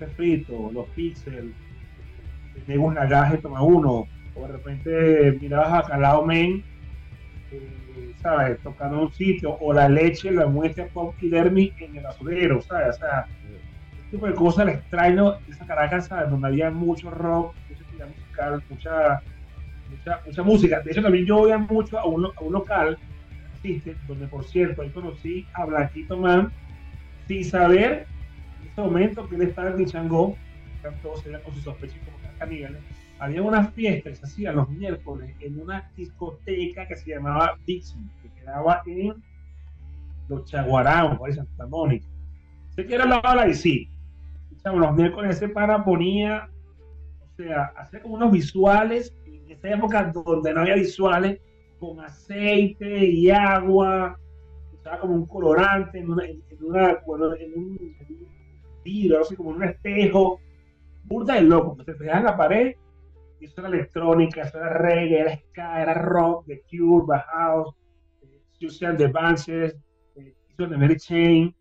Los 0.00 0.12
Fritos, 0.12 0.72
Los 0.72 0.86
Pixels, 0.88 1.54
Negus 2.66 2.94
Nagaje 2.94 3.38
Toma 3.38 3.62
Uno, 3.62 4.06
o 4.34 4.46
de 4.46 4.52
repente 4.52 5.38
mirabas 5.40 5.84
a 5.84 5.88
Calao 5.88 6.24
Men, 6.24 6.62
eh, 7.50 8.12
¿sabes? 8.22 8.58
Tocando 8.60 9.02
un 9.02 9.12
sitio, 9.12 9.56
o 9.60 9.72
la 9.72 9.88
leche, 9.88 10.30
la 10.30 10.46
muestra 10.46 10.86
Pop 10.86 11.14
y 11.20 11.28
Dermy 11.28 11.72
en 11.80 11.96
el 11.96 12.06
azulero, 12.06 12.60
¿sabes? 12.62 12.96
O 12.96 12.98
sea, 13.00 13.26
este 13.98 14.10
tipo 14.10 14.26
de 14.26 14.34
cosas 14.34 14.66
le 14.66 14.72
extraño 14.72 15.34
esa 15.48 15.66
Caracas, 15.66 16.06
¿sabes? 16.06 16.30
Donde 16.30 16.48
había 16.48 16.70
mucho 16.70 17.10
rock, 17.10 17.54
musical, 18.06 18.62
mucha, 18.70 19.22
mucha, 19.90 20.20
mucha 20.26 20.42
música. 20.42 20.80
De 20.80 20.90
hecho, 20.90 21.02
también 21.02 21.26
yo 21.26 21.38
voy 21.38 21.58
mucho 21.58 21.98
a 21.98 22.06
un, 22.06 22.26
a 22.26 22.40
un 22.40 22.52
local, 22.52 22.98
donde 24.06 24.26
por 24.26 24.44
cierto, 24.44 24.82
ahí 24.82 24.90
conocí 24.90 25.46
a 25.54 25.66
Blanquito 25.66 26.16
Man, 26.16 26.52
sin 27.28 27.44
saber 27.44 28.06
en 28.62 28.68
ese 28.68 28.80
momento 28.80 29.28
que 29.28 29.36
él 29.36 29.42
estaba 29.42 29.70
en 29.70 29.86
Changó, 29.86 30.36
todos 31.02 31.26
eran 31.26 31.42
con 31.42 31.54
sus 31.54 31.64
sospechas 31.64 31.98
como 32.04 32.16
caníbales. 32.38 32.80
Había 33.18 33.42
una 33.42 33.66
fiesta 33.66 34.08
que 34.08 34.16
se 34.16 34.24
hacía 34.24 34.52
los 34.52 34.68
miércoles 34.70 35.34
en 35.40 35.60
una 35.60 35.90
discoteca 35.94 36.88
que 36.88 36.96
se 36.96 37.10
llamaba 37.10 37.58
Dixon, 37.66 38.10
que 38.22 38.30
quedaba 38.40 38.82
en 38.86 39.14
los 40.28 40.44
Chaguarán, 40.46 41.18
por 41.18 41.32
Santa 41.34 41.66
Mónica. 41.66 42.06
Sé 42.70 42.86
que 42.86 42.94
era 42.94 43.04
la 43.04 43.20
bala 43.20 43.46
y 43.46 43.54
sí. 43.54 43.90
Los 44.64 44.94
miércoles 44.94 45.36
ese 45.36 45.48
para 45.48 45.84
ponía 45.84 46.48
sea, 47.42 47.72
hacer 47.76 48.02
como 48.02 48.14
unos 48.14 48.32
visuales 48.32 49.14
en 49.26 49.50
esa 49.50 49.70
época 49.70 50.12
donde 50.12 50.52
no 50.52 50.60
había 50.60 50.74
visuales, 50.74 51.40
con 51.80 51.98
aceite 52.00 53.06
y 53.06 53.30
agua, 53.30 54.16
usaba 54.72 55.00
como 55.00 55.14
un 55.14 55.26
colorante 55.26 55.98
en, 55.98 56.10
una, 56.10 56.26
en, 56.26 56.42
una, 56.60 56.98
en 57.38 57.58
un, 57.58 57.96
vidrio, 58.84 59.20
así 59.20 59.34
como 59.34 59.50
en 59.50 59.56
un 59.56 59.64
espejo, 59.64 60.40
burda 61.04 61.34
de 61.34 61.42
loco, 61.42 61.82
se 61.82 61.94
fijaban 61.94 62.18
en 62.18 62.24
la 62.26 62.36
pared, 62.36 62.74
y 63.40 63.46
eso 63.46 63.62
era 63.62 63.68
electrónica, 63.68 64.42
eso 64.42 64.58
era 64.58 64.74
reggae, 64.74 65.20
era 65.20 65.36
ska, 65.36 65.82
era 65.82 65.94
rock, 65.94 66.46
The 66.46 66.62
Cure, 66.70 67.06
The 67.06 67.18
House, 67.32 67.74
Susan 68.58 68.96
The 68.98 69.08
Banshees, 69.08 69.74
hizo 70.16 70.68
The 70.68 70.76
Mary 70.76 70.96
Chain, 70.96 71.54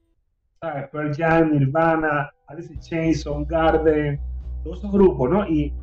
¿sabes? 0.59 0.89
Pearl 0.89 1.15
Jam, 1.15 1.51
Nirvana, 1.51 2.29
Alice 2.47 2.73
in 2.73 2.79
Chains, 2.81 3.25
Garden, 3.47 4.19
todos 4.63 4.79
esos 4.79 4.91
grupos, 4.91 5.29
¿no? 5.29 5.47
Y 5.47 5.73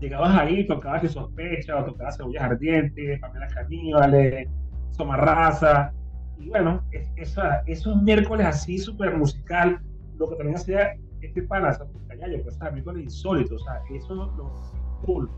llegabas 0.00 0.36
ahí, 0.36 0.66
tocabas 0.66 1.04
y 1.04 1.08
sospecha, 1.08 1.76
o 1.78 1.84
tocabas 1.84 2.16
cebollas 2.16 2.42
ardientes, 2.42 3.20
papelas 3.20 3.54
caníbales, 3.54 4.48
somarraza, 4.90 5.92
y 6.38 6.48
bueno, 6.48 6.82
es, 6.92 7.08
esos 7.66 8.02
miércoles 8.02 8.46
así 8.46 8.78
súper 8.78 9.16
musical, 9.16 9.80
lo 10.18 10.28
que 10.28 10.36
también 10.36 10.56
hacía 10.56 10.96
este 11.20 11.42
pana, 11.42 11.76
Callayo, 12.08 12.42
pues, 12.42 12.56
¿sabes? 12.56 12.74
miércoles 12.74 13.04
insólitos, 13.04 13.62
o 13.62 13.64
sea, 13.64 13.80
eso 13.90 14.12
es 14.12 14.36
lo 14.36 14.54
cool. 15.04 15.30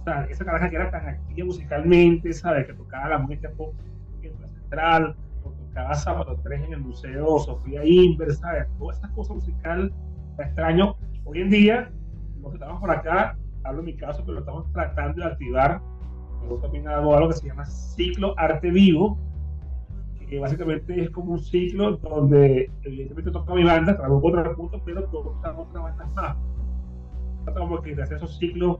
O 0.00 0.04
sea, 0.04 0.24
esa 0.24 0.44
caraja 0.44 0.68
que 0.68 0.76
era 0.76 0.90
tan 0.90 1.08
activa 1.08 1.46
musicalmente, 1.46 2.32
¿sabes? 2.32 2.66
Que 2.66 2.74
tocaba 2.74 3.08
la 3.08 3.18
música 3.18 3.50
pop 3.56 3.74
en 4.22 4.40
la 4.40 4.48
central, 4.48 5.16
o 5.42 5.50
tocaba 5.50 5.94
Sábado 5.94 6.38
3 6.42 6.64
en 6.64 6.72
el 6.74 6.80
Museo 6.80 7.38
Sofía 7.38 7.84
Inver, 7.84 8.32
¿sabes? 8.34 8.66
Toda 8.78 8.92
esa 8.92 9.08
cosa 9.10 9.34
musical, 9.34 9.92
extraño 10.38 10.96
Hoy 11.26 11.40
en 11.40 11.48
día, 11.48 11.90
los 12.42 12.50
que 12.50 12.56
estamos 12.56 12.80
por 12.80 12.90
acá, 12.90 13.38
hablo 13.64 13.80
en 13.80 13.86
mi 13.86 13.96
caso, 13.96 14.22
pero 14.24 14.38
estamos 14.38 14.70
tratando 14.72 15.22
de 15.22 15.32
activar. 15.32 15.80
Luego 16.40 16.58
también 16.58 16.86
hago 16.88 17.14
algo 17.16 17.28
que 17.28 17.36
se 17.36 17.48
llama 17.48 17.64
ciclo 17.64 18.34
arte 18.38 18.70
vivo, 18.70 19.18
que 20.28 20.38
básicamente 20.38 21.02
es 21.02 21.10
como 21.10 21.32
un 21.32 21.38
ciclo 21.38 21.96
donde 21.96 22.70
evidentemente 22.82 23.30
toca 23.30 23.54
mi 23.54 23.64
banda, 23.64 23.96
trabajo 23.96 24.26
otro 24.26 24.56
punto, 24.56 24.80
pero 24.84 25.04
tocan 25.04 25.56
otras 25.56 25.82
bandas 25.82 26.12
más. 26.14 26.36
Tratamos 27.44 27.82
de 27.82 28.02
hacer 28.02 28.16
esos 28.16 28.38
ciclos, 28.38 28.78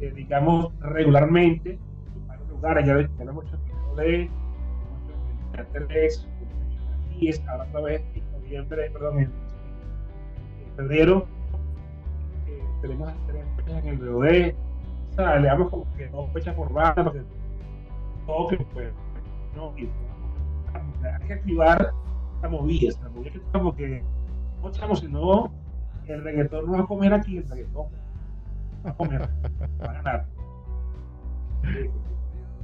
eh, 0.00 0.12
digamos, 0.14 0.72
regularmente, 0.80 1.78
en 2.16 2.26
varios 2.26 2.48
lugares, 2.48 2.86
ya, 2.86 3.00
ya 3.00 3.24
lo 3.24 3.30
hemos 3.30 3.44
hecho 3.46 3.58
en 4.02 4.24
y 7.20 7.28
es 7.28 7.40
ahora 7.46 7.64
otra 7.64 7.80
vez 7.82 8.02
en 8.14 8.32
noviembre, 8.32 8.90
perdón, 8.90 9.20
en 9.20 9.30
febrero 10.76 11.28
tenemos 12.84 13.14
tres 13.26 13.44
en 13.78 13.88
el 13.88 13.98
BOD, 13.98 14.54
o 15.10 15.14
sea, 15.14 15.38
le 15.38 15.48
damos 15.48 15.70
como 15.70 15.86
que 15.96 16.08
dos 16.08 16.30
fechas 16.32 16.54
por 16.54 16.72
banda, 16.72 17.04
porque 17.04 17.22
todo 18.26 18.48
que 18.48 18.56
pues, 18.72 18.92
no, 19.56 19.72
y, 19.76 19.88
hay 20.74 21.26
que 21.26 21.32
activar 21.34 21.92
la 22.42 22.48
movida, 22.48 22.92
la 23.02 23.08
movida 23.10 23.32
que 23.32 23.40
como 23.52 23.74
que, 23.74 24.02
no 24.62 24.70
chamo, 24.70 24.96
si 24.96 25.08
no, 25.08 25.52
el 26.06 26.22
reggaetón 26.22 26.66
no 26.66 26.72
va 26.72 26.80
a 26.80 26.86
comer 26.86 27.14
aquí, 27.14 27.38
el 27.38 27.48
reggaetón 27.48 27.86
va 28.84 28.90
a 28.90 28.94
comer, 28.94 29.22
va 29.80 29.90
a 29.90 29.92
ganar. 29.92 30.26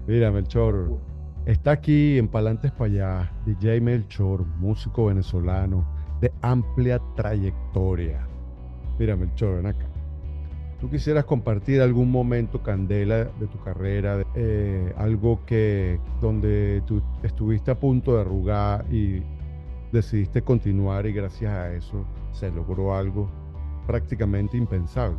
Mira, 0.06 0.30
Melchor, 0.30 0.98
está 1.46 1.72
aquí 1.72 2.18
en 2.18 2.28
Palantes 2.28 2.72
para 2.72 2.90
allá, 2.90 3.32
DJ 3.46 3.80
Melchor, 3.80 4.44
músico 4.58 5.06
venezolano 5.06 5.86
de 6.20 6.32
amplia 6.42 7.00
trayectoria. 7.14 8.26
Mira, 8.98 9.16
Melchor, 9.16 9.56
ven 9.56 9.66
acá 9.66 9.86
tú 10.80 10.88
quisieras 10.88 11.24
compartir 11.24 11.82
algún 11.82 12.10
momento 12.10 12.62
candela 12.62 13.24
de 13.24 13.46
tu 13.46 13.60
carrera, 13.62 14.24
eh, 14.34 14.92
algo 14.96 15.40
que 15.44 16.00
donde 16.20 16.82
tú 16.86 17.02
estuviste 17.22 17.70
a 17.70 17.74
punto 17.74 18.14
de 18.14 18.22
arrugar 18.22 18.84
y 18.90 19.22
decidiste 19.92 20.42
continuar 20.42 21.06
y 21.06 21.12
gracias 21.12 21.52
a 21.52 21.72
eso 21.72 22.04
se 22.32 22.50
logró 22.50 22.94
algo 22.94 23.28
prácticamente 23.86 24.56
impensable. 24.56 25.18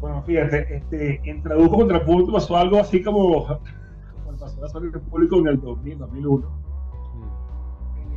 Bueno, 0.00 0.22
fíjate, 0.22 0.76
este, 0.76 1.20
en 1.24 1.42
Traduco 1.42 1.76
contra 1.78 2.04
Punto 2.04 2.32
pasó 2.32 2.56
algo 2.56 2.78
así 2.78 3.02
como, 3.02 3.46
como 3.46 4.38
pasó 4.38 4.64
a 4.64 4.68
salir 4.68 4.92
público 4.92 5.38
en 5.38 5.46
el 5.48 5.60
2000, 5.60 5.98
2001. 5.98 6.64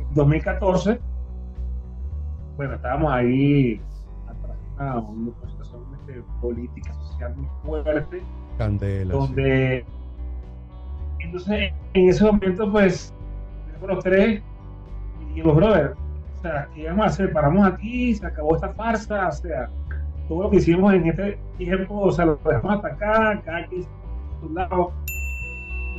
En 0.00 0.14
2014, 0.14 1.00
bueno, 2.56 2.74
estábamos 2.74 3.12
ahí 3.12 3.80
atrás 4.26 4.56
una 4.76 5.32
situación 6.08 6.40
política 6.40 6.94
social 6.94 7.34
muy 7.36 7.82
fuerte. 7.82 8.22
Candela. 8.56 9.14
Donde. 9.14 9.84
Entonces, 11.20 11.72
en 11.94 12.08
ese 12.08 12.24
momento, 12.24 12.70
pues, 12.70 13.12
los 13.86 14.04
tres 14.04 14.40
y 15.20 15.24
dijimos, 15.26 15.56
brother, 15.56 15.94
o 16.36 16.42
sea, 16.42 16.68
¿qué 16.74 16.86
vamos 16.86 17.04
a 17.04 17.08
hacer? 17.08 17.32
Paramos 17.32 17.66
aquí, 17.66 18.14
se 18.14 18.26
acabó 18.26 18.54
esta 18.54 18.70
farsa, 18.70 19.28
o 19.28 19.32
sea, 19.32 19.68
todo 20.28 20.44
lo 20.44 20.50
que 20.50 20.56
hicimos 20.56 20.94
en 20.94 21.06
este 21.06 21.38
tiempo, 21.56 22.00
o 22.00 22.12
sea, 22.12 22.26
lo 22.26 22.36
dejamos 22.36 22.76
hasta 22.76 22.88
acá, 22.88 23.42
cada 23.44 23.66
quien 23.66 23.82
a 23.82 24.40
su 24.40 24.54
lado. 24.54 24.92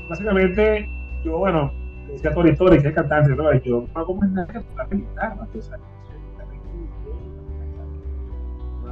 básicamente, 0.10 0.88
yo, 1.26 1.38
bueno, 1.38 1.72
decía 2.08 2.32
a 2.32 2.34
Tori 2.34 2.56
Tori, 2.56 2.82
que 2.82 2.88
es 2.88 2.96
cantante, 2.96 3.36
¿no? 3.36 3.54
yo 3.60 3.86
no 3.94 4.00
hago 4.00 4.14
más 4.16 4.30
nada 4.32 4.48
que 4.48 4.60
tocar 4.60 4.90
guitarra, 4.90 5.48
o 5.54 5.62
sea, 5.62 5.78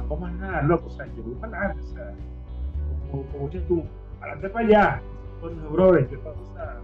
no 0.08 0.16
más 0.16 0.32
nada, 0.34 0.62
loco, 0.62 0.86
o 0.86 0.90
sea, 0.90 1.06
yo 1.06 1.22
voy 1.22 1.34
para 1.34 1.58
adelante, 1.58 1.82
o 1.82 1.94
sea, 1.94 2.14
como, 3.10 3.22
como 3.24 3.48
tú, 3.48 3.84
adelante 4.20 4.48
para 4.48 4.66
allá, 4.66 5.02
con 5.40 5.60
mis 5.60 5.70
brothers, 5.70 6.10
yo, 6.10 6.18
o 6.18 6.54
sea, 6.54 6.80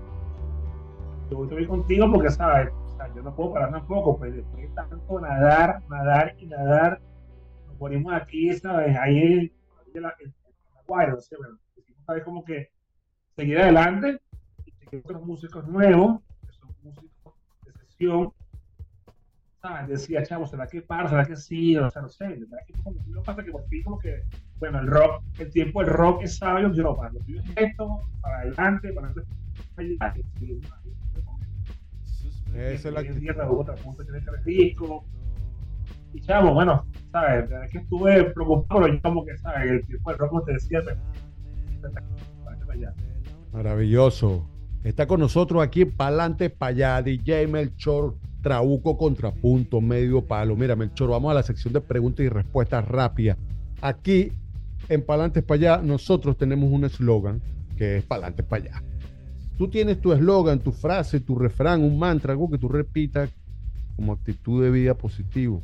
yo 1.31 1.45
estoy 1.45 1.67
contigo 1.67 2.11
porque, 2.13 2.31
¿sabes? 2.31 2.71
O 2.73 2.97
sea, 2.97 3.13
yo 3.15 3.23
no 3.23 3.35
puedo 3.35 3.55
parar 3.55 3.71
tampoco, 3.71 4.19
pues 4.19 4.35
después 4.35 4.69
de 4.69 4.75
tanto 4.75 5.21
nadar, 5.21 5.83
nadar 5.89 6.35
y 6.39 6.47
nadar, 6.47 7.01
nos 7.67 7.77
ponemos 7.77 8.13
aquí, 8.13 8.53
¿sabes? 8.55 8.97
Ahí 8.97 9.53
en 9.95 10.03
la, 10.03 10.15
guaira, 10.87 11.15
o 11.15 11.21
sea, 11.21 11.39
bueno, 11.39 11.59
¿sabes? 12.07 12.25
Como 12.25 12.45
que 12.45 12.71
seguir 13.37 13.59
adelante 13.59 14.21
y 14.67 14.73
seguir 14.73 15.03
con 15.03 15.27
músicos 15.27 15.67
nuevos, 15.67 16.21
que 16.47 16.53
son 16.53 16.71
músicos 16.83 17.35
de 17.65 17.73
sesión, 17.73 18.33
¿sabes? 19.65 19.89
Decía, 19.89 20.23
chavo, 20.23 20.47
¿será 20.47 20.67
que 20.67 20.83
para? 20.83 21.09
¿Será 21.09 21.25
que 21.25 21.37
sí? 21.37 21.75
O 21.79 21.91
sea, 21.91 22.03
no 22.03 22.09
sé, 22.09 22.27
¿será 22.27 22.63
que 22.67 22.75
lo 23.09 23.23
pasa 23.23 23.43
que 23.43 23.51
por 23.51 23.67
fin 23.69 23.83
como 23.83 23.99
que, 23.99 24.23
bueno, 24.59 24.79
el 24.81 24.87
rock, 24.87 25.23
el 25.39 25.51
tiempo 25.51 25.81
del 25.83 25.91
rock 25.91 26.23
es 26.23 26.37
sabio, 26.37 26.71
yo 26.75 26.83
no, 26.83 26.95
para 26.95 27.13
lo 27.13 27.21
tuyo 27.21 27.41
es 27.41 27.51
esto, 27.57 27.99
para 28.21 28.41
adelante, 28.41 28.93
para 28.93 29.07
adelante, 29.09 29.33
para. 29.99 30.15
Esa 32.55 32.89
es 32.89 32.95
la 32.95 33.01
en 33.01 33.09
actitud. 34.29 35.01
Y 36.13 36.21
chavo, 36.21 36.53
bueno, 36.53 36.87
¿sabes? 37.11 37.51
Es 37.51 37.73
que 37.73 37.79
estuve 37.79 38.25
preocupado, 38.33 38.83
pero 38.83 38.95
yo 38.95 39.03
como 39.03 39.25
que, 39.25 39.37
¿sabes? 39.39 39.71
El 39.71 39.87
tiempo 39.87 40.11
del 40.11 40.19
rock, 40.19 40.29
como 40.29 40.43
te 40.43 40.53
decía, 40.53 40.83
para 42.45 42.73
allá. 42.73 42.95
Maravilloso. 43.53 44.47
Está 44.85 45.07
con 45.07 45.21
nosotros 45.21 45.63
aquí 45.63 45.87
Pa'lante 45.87 46.51
para 46.51 46.69
allá, 46.69 47.03
DJ 47.03 47.47
Melchor, 47.49 48.15
Trauco 48.45 48.99
Contrapunto, 48.99 49.81
Medio 49.81 50.21
Palo. 50.21 50.55
Mira, 50.55 50.77
Melchor, 50.77 51.09
vamos 51.09 51.31
a 51.31 51.35
la 51.35 51.43
sección 51.43 51.73
de 51.73 51.81
preguntas 51.81 52.27
y 52.27 52.29
respuestas 52.29 52.87
rápidas. 52.87 53.39
Aquí 53.81 54.33
en 54.91 55.01
Pa'lante 55.03 55.41
para 55.41 55.57
allá, 55.57 55.83
nosotros 55.83 56.37
tenemos 56.37 56.71
un 56.71 56.85
eslogan 56.85 57.41
que 57.79 57.97
es 57.97 58.05
Pa'lante 58.05 58.43
para 58.43 58.65
allá. 58.65 58.83
Tú 59.57 59.69
tienes 59.69 59.99
tu 59.99 60.13
eslogan, 60.13 60.59
tu 60.59 60.73
frase, 60.73 61.21
tu 61.21 61.37
refrán, 61.37 61.83
un 61.83 61.99
mantra, 61.99 62.33
algo 62.33 62.51
que 62.51 62.59
tú 62.59 62.69
repitas 62.69 63.31
como 63.97 64.13
actitud 64.13 64.63
de 64.63 64.71
vida 64.71 64.93
positivo. 64.93 65.63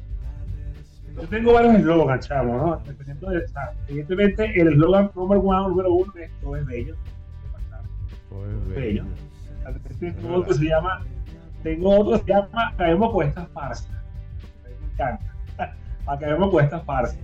Yo 1.17 1.29
tengo 1.29 1.53
varios 1.53 1.75
eslogans, 1.75 2.27
chavo, 2.27 2.57
¿no? 2.57 2.83
Evidentemente, 3.89 4.59
el 4.59 4.69
eslogan 4.69 5.11
number 5.15 5.39
one, 5.39 5.69
número 5.69 5.93
uno, 5.93 6.13
es 6.17 6.31
todo 6.41 6.57
es 6.57 6.65
bello. 6.65 6.97
Todo 8.31 8.47
es 8.47 8.69
Bello. 8.69 9.05
bello. 9.05 9.05
Otro 10.31 10.47
que 10.47 10.55
se 10.55 10.65
llama, 10.65 11.05
tengo 11.62 11.99
otro 11.99 12.19
que 12.19 12.25
se 12.25 12.33
llama 12.33 12.69
Acabemos 12.69 13.12
con 13.12 13.26
esta 13.26 13.47
farsa. 13.47 13.88
Me 14.64 14.93
encanta. 14.93 15.35
Acabemos 16.07 16.50
con 16.50 16.64
esta 16.64 16.81
farsa. 16.81 17.17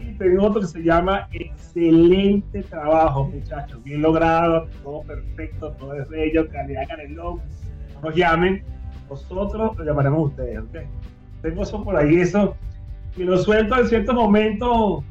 Y 0.00 0.12
tengo 0.12 0.44
otro 0.44 0.60
que 0.60 0.68
se 0.68 0.82
llama 0.82 1.28
Excelente 1.32 2.62
trabajo, 2.62 3.24
muchachos. 3.24 3.82
Bien 3.82 4.02
logrado, 4.02 4.68
todo 4.82 5.02
perfecto, 5.02 5.72
todo 5.72 5.94
es 5.94 6.08
bello, 6.08 6.48
calidad 6.48 6.86
canelón. 6.88 7.40
No 7.94 8.08
nos 8.08 8.14
llamen, 8.14 8.64
nosotros 9.08 9.76
lo 9.76 9.84
llamaremos 9.84 10.18
a 10.18 10.22
ustedes, 10.22 10.58
¿ok? 10.60 10.76
Tengo 11.42 11.62
eso 11.62 11.82
por 11.84 11.96
ahí, 11.96 12.20
eso. 12.20 12.56
Y 13.16 13.24
lo 13.24 13.36
suelto 13.38 13.76
en 13.76 13.88
ciertos 13.88 14.14
momentos 14.14 15.04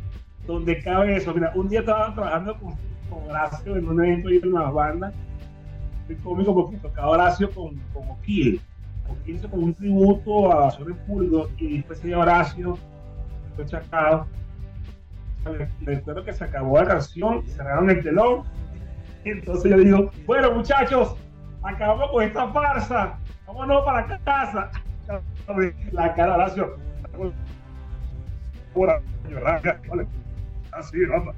donde 0.47 0.81
cabe 0.81 1.17
eso. 1.17 1.33
Mira, 1.33 1.51
un 1.55 1.67
día 1.67 1.81
estaba 1.81 2.13
trabajando 2.13 2.57
con, 2.57 2.73
con 3.09 3.29
Horacio 3.29 3.75
en 3.75 3.87
un 3.87 4.03
evento 4.03 4.29
y 4.29 4.37
en 4.37 4.47
una 4.47 4.71
banda 4.71 5.11
muy 6.09 6.17
cómico 6.17 6.55
porque 6.55 6.77
tocaba 6.77 7.09
Horacio 7.09 7.51
con, 7.51 7.75
con 7.93 8.09
O'Kill. 8.09 8.61
O'Kill 9.09 9.35
hizo 9.35 9.49
como 9.49 9.63
un 9.63 9.73
tributo 9.73 10.51
a 10.51 10.71
Sol 10.71 10.91
en 10.91 10.97
Público 11.05 11.49
y 11.57 11.77
después 11.77 12.01
dio 12.01 12.19
Horacio, 12.19 12.77
fue 13.55 13.65
chacado. 13.65 14.27
Recuerdo 15.81 16.23
que 16.25 16.33
se 16.33 16.43
acabó 16.43 16.79
la 16.79 16.87
canción, 16.87 17.45
cerraron 17.47 17.89
el 17.89 18.03
telón. 18.03 18.43
Entonces 19.23 19.71
yo 19.71 19.77
digo, 19.77 20.11
bueno 20.25 20.51
muchachos, 20.51 21.15
acabamos 21.61 22.11
con 22.11 22.23
esta 22.23 22.47
farsa, 22.49 23.17
vámonos 23.47 23.83
para 23.83 24.19
casa. 24.19 24.71
La 25.91 26.13
cara 26.13 26.33
de 26.33 26.33
Horacio. 26.35 26.75
Así, 30.71 31.03
vamos. 31.05 31.35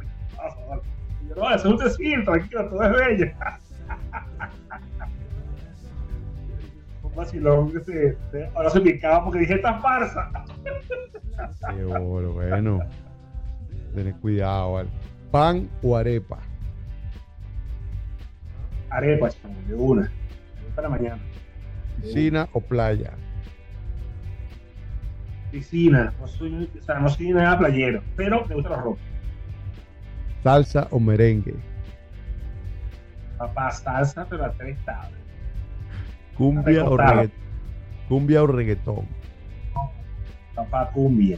yo, 1.29 1.35
no, 1.35 1.55
es 1.55 1.63
un 1.63 1.77
decir, 1.77 2.23
tranquilo, 2.25 2.69
todo 2.69 2.83
es 2.83 2.91
bello. 2.91 3.31
vacilón 7.15 7.71
que 7.71 7.79
se, 7.81 8.17
se- 8.31 8.49
ahora 8.55 8.69
se 8.69 8.81
picaba 8.81 9.23
porque 9.23 9.39
dije 9.39 9.55
esta 9.55 9.79
farsa. 9.79 10.31
Qué 11.75 11.83
bueno, 11.85 12.31
bueno. 12.33 12.79
Tener 13.95 14.15
cuidado, 14.15 14.73
¿vale? 14.73 14.89
Pan 15.31 15.69
o 15.81 15.95
arepa. 15.97 16.39
Arepa, 18.89 19.29
de 19.67 19.73
una. 19.75 20.11
Para 20.75 20.89
mañana. 20.89 21.21
Piscina 22.01 22.47
o 22.53 22.61
playa. 22.61 23.11
Piscina, 25.51 26.13
no 26.19 26.27
soy, 26.27 26.69
o 26.79 26.81
sea, 26.83 26.99
no 26.99 27.09
soy 27.09 27.29
nada 27.31 27.57
playero, 27.59 28.01
pero 28.15 28.45
me 28.47 28.55
gusta 28.55 28.69
la 28.69 28.77
ropa. 28.81 29.01
Salsa 30.43 30.87
o 30.91 30.99
merengue. 30.99 31.55
Papá, 33.37 33.71
salsa, 33.71 34.25
pero 34.29 34.45
a 34.45 34.51
tres 34.53 34.77
tablas. 34.85 35.11
Cumbia 36.37 36.83
o. 36.85 36.97
Cumbia 38.07 38.43
o 38.43 38.47
reggaetón. 38.47 39.05
Papá, 40.55 40.89
cumbia. 40.91 41.37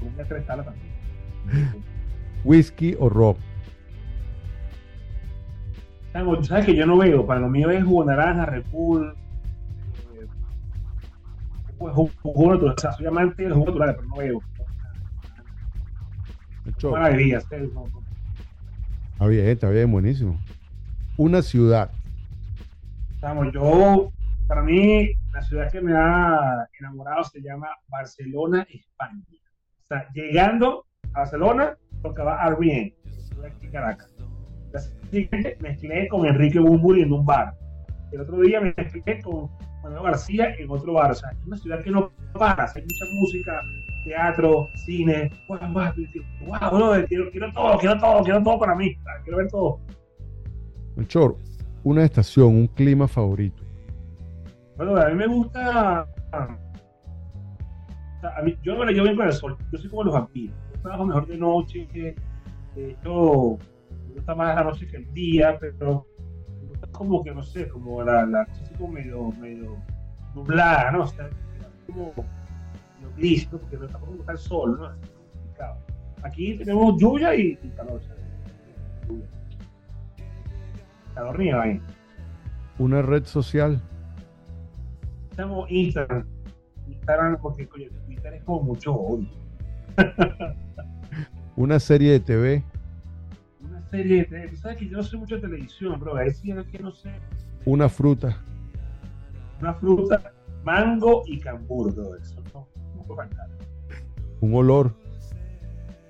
Cumbia 0.00 0.24
tres 0.26 0.46
también. 0.46 1.82
Whisky 2.44 2.96
o 2.98 3.08
rock. 3.08 3.38
Tú 6.12 6.44
sabes 6.44 6.66
que 6.66 6.74
yo 6.74 6.86
no 6.86 6.96
veo, 6.98 7.26
para 7.26 7.40
lo 7.40 7.48
mío 7.48 7.70
es 7.70 7.84
jugo 7.84 8.04
naranja, 8.04 8.46
Red 8.46 8.64
Bull, 8.72 9.14
eh, 10.14 10.26
pues, 11.78 11.94
jugo, 11.94 12.10
jugo 12.22 12.52
natural, 12.54 12.74
o 12.76 12.80
sea, 12.80 12.92
soy 12.92 13.06
amante 13.06 13.42
de 13.44 13.48
los 13.50 13.58
jugos 13.58 13.74
naturales, 13.74 13.96
pero 13.98 14.08
no 14.08 14.16
veo. 14.16 14.42
No- 16.90 16.96
no- 17.74 18.02
Está 19.12 19.26
bien, 19.26 19.46
está 19.48 19.68
bien, 19.70 19.90
buenísimo. 19.90 20.40
Una 21.16 21.42
ciudad. 21.42 21.90
Chamo, 23.20 23.50
yo, 23.50 24.12
para 24.46 24.62
mí, 24.62 25.10
la 25.32 25.42
ciudad 25.42 25.72
que 25.72 25.80
me 25.80 25.92
ha 25.92 26.68
enamorado 26.78 27.24
se 27.24 27.40
llama 27.40 27.68
Barcelona, 27.88 28.64
España. 28.72 29.24
O 29.82 29.86
sea, 29.86 30.06
llegando 30.14 30.86
a 31.14 31.20
Barcelona, 31.20 31.76
tocaba 32.02 32.40
Arrién, 32.40 32.94
aquí 33.44 33.66
en 33.66 33.72
Caracas. 33.72 34.14
La 34.72 34.80
siguiente 34.80 35.58
mezclé 35.60 36.06
con 36.08 36.26
Enrique 36.26 36.60
Bumburi 36.60 37.02
en 37.02 37.12
un 37.12 37.26
bar. 37.26 37.54
El 38.12 38.20
otro 38.20 38.40
día 38.40 38.60
me 38.60 38.72
mezclé 38.76 39.20
con 39.22 39.50
Manuel 39.82 40.04
García 40.04 40.54
en 40.56 40.70
otro 40.70 40.92
bar. 40.92 41.10
O 41.10 41.14
sea, 41.14 41.30
es 41.30 41.44
una 41.44 41.56
ciudad 41.56 41.82
que 41.82 41.90
no 41.90 42.12
para, 42.34 42.70
hay 42.72 42.82
mucha 42.82 43.04
música, 43.14 43.60
teatro, 44.04 44.68
cine. 44.86 45.32
Wow, 45.48 45.58
wow, 45.72 45.92
wow, 46.46 46.70
brother, 46.70 47.06
quiero, 47.08 47.30
quiero 47.32 47.52
todo, 47.52 47.78
quiero 47.78 47.98
todo, 47.98 48.22
quiero 48.22 48.42
todo 48.44 48.58
para 48.60 48.76
mí. 48.76 48.96
Quiero 49.24 49.38
ver 49.38 49.48
todo. 49.48 49.80
Melchor, 50.94 51.36
una 51.84 52.04
estación, 52.04 52.48
un 52.54 52.66
clima 52.68 53.08
favorito. 53.08 53.62
Bueno, 54.76 54.96
a 54.96 55.08
mí 55.08 55.14
me 55.14 55.26
gusta. 55.26 56.06
a 58.22 58.42
mí- 58.42 58.56
yo 58.62 58.72
no 58.74 58.80
me 58.80 58.86
la 58.86 58.92
llevo 58.92 59.04
bien 59.04 59.16
con 59.16 59.26
el 59.26 59.32
sol. 59.32 59.56
Yo 59.72 59.78
soy 59.78 59.90
como 59.90 60.04
los 60.04 60.14
vampiros. 60.14 60.56
Yo 60.74 60.80
trabajo 60.82 61.06
mejor 61.06 61.26
de 61.26 61.36
noche. 61.38 61.88
De 62.74 62.90
hecho, 62.90 63.58
me 64.08 64.14
gusta 64.14 64.34
más 64.34 64.54
la 64.54 64.64
noche 64.64 64.86
que 64.86 64.96
el 64.98 65.12
día, 65.12 65.56
pero 65.58 66.06
me 66.62 66.68
gusta 66.68 66.86
como 66.92 67.22
que, 67.24 67.32
no 67.34 67.42
sé, 67.42 67.68
como 67.68 68.02
la, 68.02 68.24
la 68.26 68.42
así 68.42 68.74
como 68.74 68.92
medio, 68.92 69.32
medio 69.40 69.76
nublada, 70.34 70.90
¿no? 70.92 71.02
O 71.02 71.06
sea, 71.06 71.28
como 71.86 72.12
medio 72.14 73.16
gris, 73.16 73.50
¿no? 73.52 73.58
Porque 73.58 73.76
no 73.78 73.86
tampoco 73.88 74.12
me 74.26 74.32
el 74.32 74.38
sol, 74.38 74.78
¿no? 74.78 75.08
Aquí 76.22 76.56
tenemos 76.58 77.00
lluvia 77.00 77.34
y, 77.34 77.58
y 77.62 77.68
calor. 77.76 78.00
¿sabes? 78.02 78.22
Lluvia. 79.08 79.26
Calor 81.18 81.36
ni 81.36 81.52
vaina. 81.52 81.82
Una 82.78 83.02
red 83.02 83.24
social. 83.24 83.82
Estamos 85.32 85.68
Instagram. 85.68 86.24
Instagram, 86.86 87.38
porque 87.42 87.66
coño, 87.66 87.88
Twitter 88.06 88.34
es 88.34 88.44
como 88.44 88.62
mucho 88.62 88.94
odio. 88.94 89.28
Una 91.56 91.80
serie 91.80 92.12
de 92.12 92.20
TV. 92.20 92.64
Una 93.64 93.82
serie 93.88 94.26
de. 94.26 94.46
Tú 94.46 94.56
sabes 94.58 94.76
que 94.76 94.88
yo 94.88 94.98
no 94.98 95.02
sé 95.02 95.16
mucho 95.16 95.34
de 95.34 95.40
televisión, 95.40 95.98
bro. 95.98 96.14
Ahí 96.14 96.28
es 96.28 96.40
que 96.40 96.78
no 96.78 96.92
sé. 96.92 97.10
Una 97.64 97.88
fruta. 97.88 98.40
Una 99.60 99.74
fruta, 99.74 100.32
mango 100.62 101.24
y 101.26 101.40
cambur, 101.40 101.92
bro. 101.96 102.14
Eso 102.14 102.40
no, 102.54 102.68
no 102.94 103.02
puede 103.02 103.28
faltar. 103.28 103.48
Un 104.40 104.54
olor. 104.54 104.94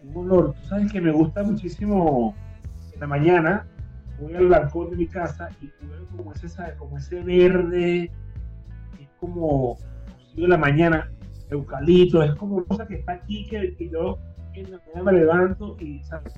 Un 0.03 0.17
olor. 0.19 0.53
Tú 0.53 0.69
sabes 0.69 0.93
que 0.93 1.01
me 1.01 1.13
gusta 1.13 1.43
muchísimo 1.43 2.35
en 2.93 3.01
la 3.01 3.07
mañana. 3.07 3.67
Voy 4.21 4.35
al 4.35 4.49
balcón 4.49 4.91
de 4.91 4.97
mi 4.97 5.07
casa 5.07 5.49
y 5.61 5.71
veo 5.87 6.05
como 6.17 6.33
ese, 6.33 6.49
como 6.77 6.99
ese 6.99 7.23
verde. 7.23 8.11
Es 9.01 9.09
como. 9.21 9.77
sigo 10.33 10.45
en 10.45 10.51
la 10.51 10.59
mañana. 10.59 11.11
Eucalipto. 11.51 12.23
Es 12.23 12.35
como 12.35 12.57
una 12.57 12.67
cosa 12.67 12.87
que 12.87 12.97
está 12.97 13.13
aquí 13.13 13.47
que, 13.47 13.75
que 13.77 13.89
yo 13.89 14.19
en 14.55 14.71
la 14.73 14.79
mañana 14.79 15.03
me 15.05 15.13
levanto 15.13 15.77
y 15.81 16.03
¿sabes? 16.03 16.35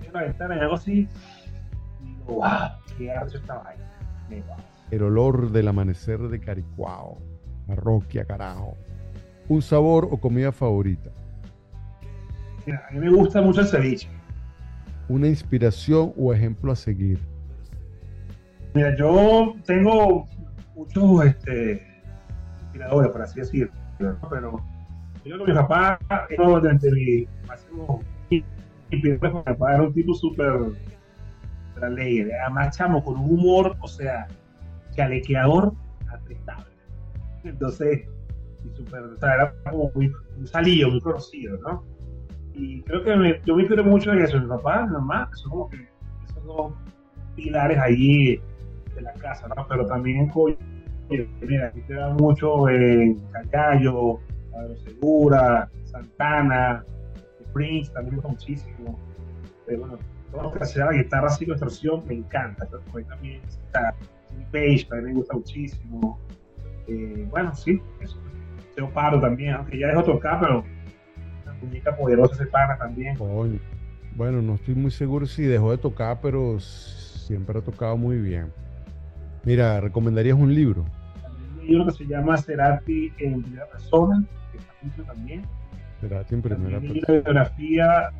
Veo 0.00 0.12
la 0.12 0.22
ventana 0.22 0.56
y 0.56 0.60
hago 0.60 0.74
así. 0.74 1.08
Y 2.00 2.06
digo, 2.06 2.36
wow, 2.36 2.70
qué 2.96 3.10
arrecho 3.10 3.38
esta 3.38 3.58
vaina. 3.58 3.84
El 4.90 5.02
olor 5.02 5.50
del 5.50 5.68
amanecer 5.68 6.20
de 6.20 6.40
Caricuao. 6.40 7.18
Parroquia, 7.66 8.24
carajo. 8.24 8.76
Un 9.48 9.62
sabor 9.62 10.08
o 10.10 10.16
comida 10.18 10.52
favorita. 10.52 11.10
Mira, 12.64 12.86
a 12.88 12.92
mí 12.92 13.00
me 13.00 13.10
gusta 13.10 13.42
mucho 13.42 13.60
el 13.60 13.66
ceviche. 13.66 14.08
Una 15.08 15.28
inspiración 15.28 16.12
o 16.16 16.32
ejemplo 16.32 16.72
a 16.72 16.76
seguir. 16.76 17.18
Mira, 18.74 18.96
yo 18.96 19.54
tengo 19.64 20.26
muchos 20.74 21.24
este, 21.24 21.86
inspiradores, 22.64 23.10
por 23.10 23.22
así 23.22 23.40
decirlo. 23.40 23.72
Pero 23.98 24.60
yo 25.24 25.38
que 25.38 25.52
mi 25.52 25.56
papá 25.56 25.98
uno 26.38 26.60
de 26.60 26.74
mi 26.74 27.26
máximo 27.48 28.02
papá 29.44 29.74
era 29.74 29.82
un 29.82 29.92
tipo 29.92 30.14
súper 30.14 30.52
alegre, 31.82 32.32
además 32.38 32.76
chamo, 32.76 33.02
con 33.02 33.18
un 33.18 33.30
humor, 33.30 33.76
o 33.80 33.88
sea, 33.88 34.26
chalequeador 34.92 35.72
apretable. 36.12 36.66
Entonces, 37.44 38.08
y 38.64 38.76
super, 38.76 39.02
o 39.02 39.16
sea, 39.16 39.34
era 39.34 39.54
como 39.70 39.90
muy 39.94 40.12
salido, 40.44 40.90
muy 40.90 41.00
conocido, 41.00 41.58
¿no? 41.58 41.84
Y 42.58 42.82
creo 42.82 43.04
que 43.04 43.40
yo 43.44 43.54
me 43.54 43.62
inspiro 43.62 43.84
mucho 43.84 44.12
en 44.12 44.22
eso, 44.22 44.40
mi 44.40 44.48
papá, 44.48 44.86
mi 44.86 44.92
mamá, 44.92 45.28
son 45.34 45.50
como 45.50 45.68
que 45.68 45.88
esos 46.24 46.44
dos 46.44 46.72
pilares 47.34 47.78
allí 47.78 48.40
de 48.94 49.00
la 49.02 49.12
casa, 49.14 49.46
¿no? 49.54 49.66
Pero 49.68 49.86
también 49.86 50.20
en 50.20 50.32
mira, 51.42 51.68
aquí 51.68 51.80
te 51.82 51.94
da 51.94 52.10
mucho 52.10 52.68
en 52.68 53.20
Cacayo, 53.30 54.20
Segura, 54.84 55.68
Santana, 55.84 56.82
Prince, 57.52 57.92
también 57.92 58.16
me 58.16 58.22
gusta 58.22 58.28
muchísimo. 58.30 58.98
Pero 59.66 59.80
bueno, 59.80 59.98
todo 60.32 60.42
lo 60.44 60.52
que 60.52 60.64
sea 60.64 60.86
la 60.86 60.92
guitarra 60.92 61.28
sin 61.28 61.48
distorsión 61.48 62.02
me 62.06 62.14
encanta. 62.14 62.66
Pero 62.70 63.06
también 63.06 63.42
está 63.44 63.94
Page, 64.50 64.86
también 64.88 65.12
me 65.12 65.14
gusta 65.14 65.34
muchísimo. 65.34 66.18
Eh, 66.86 67.26
bueno, 67.30 67.54
sí, 67.54 67.80
eso. 68.00 68.18
Paro 68.92 69.18
también, 69.20 69.54
aunque 69.54 69.78
ya 69.78 69.88
dejó 69.88 70.04
tocar, 70.04 70.38
pero 70.38 70.62
muñeca 71.62 71.96
poderosa 71.96 72.34
se 72.34 72.46
para 72.46 72.76
también. 72.76 73.16
Bueno, 74.14 74.40
no 74.42 74.54
estoy 74.54 74.74
muy 74.74 74.90
seguro 74.90 75.26
si 75.26 75.42
dejó 75.42 75.70
de 75.70 75.78
tocar, 75.78 76.20
pero 76.22 76.58
siempre 76.58 77.58
ha 77.58 77.62
tocado 77.62 77.96
muy 77.96 78.18
bien. 78.18 78.52
Mira, 79.44 79.80
¿recomendarías 79.80 80.36
un 80.36 80.54
libro? 80.54 80.84
Un 81.60 81.66
libro 81.66 81.86
que 81.86 81.92
se 81.92 82.06
llama 82.06 82.36
Cerati 82.36 83.12
en 83.18 83.42
primera 83.42 83.66
persona, 83.66 84.24
que 84.52 84.58
está 84.58 84.72
mucho 84.82 85.02
también. 85.04 85.42
Cerati 86.00 86.34
en 86.34 86.42
primera 86.42 86.80
persona. 86.80 87.00
Una 87.08 87.12
biografía, 87.20 88.10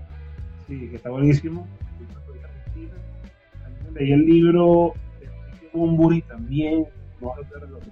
sí, 0.66 0.88
que 0.90 0.96
está 0.96 1.11
buenísimo. 1.11 1.66
También 3.62 3.94
leí 3.94 4.12
el 4.12 4.27
libro 4.27 4.94
de 5.20 5.29
Bumburi 5.72 6.22
también, 6.22 6.87
no 7.20 7.35
recuerdo 7.35 7.66
lo 7.66 7.79
que 7.81 7.90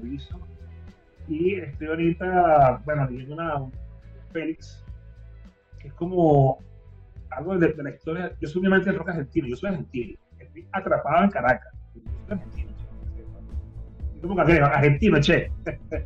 lo 0.00 0.12
hizo. 0.12 0.40
Y 1.28 1.54
estoy 1.54 1.86
ahorita, 1.86 2.82
bueno, 2.84 3.08
leyendo 3.08 3.34
una 3.34 3.54
Félix, 4.34 4.84
que 5.78 5.88
es 5.88 5.94
como 5.94 6.58
algo 7.30 7.56
de, 7.56 7.74
la 7.76 7.90
historia. 7.90 8.32
Yo 8.40 8.48
soy 8.48 8.60
obviamente 8.60 8.90
de 8.90 8.98
rock 8.98 9.08
argentino, 9.10 9.46
yo 9.46 9.56
soy 9.56 9.70
argentino, 9.70 10.18
estoy 10.38 10.66
atrapado 10.72 11.24
en 11.24 11.30
Caracas. 11.30 11.72
Yo 11.94 12.02
soy 12.26 12.32
argentino, 12.32 12.70
como 14.20 14.44
que 14.44 14.52
argentino, 14.60 15.20
che. 15.20 15.50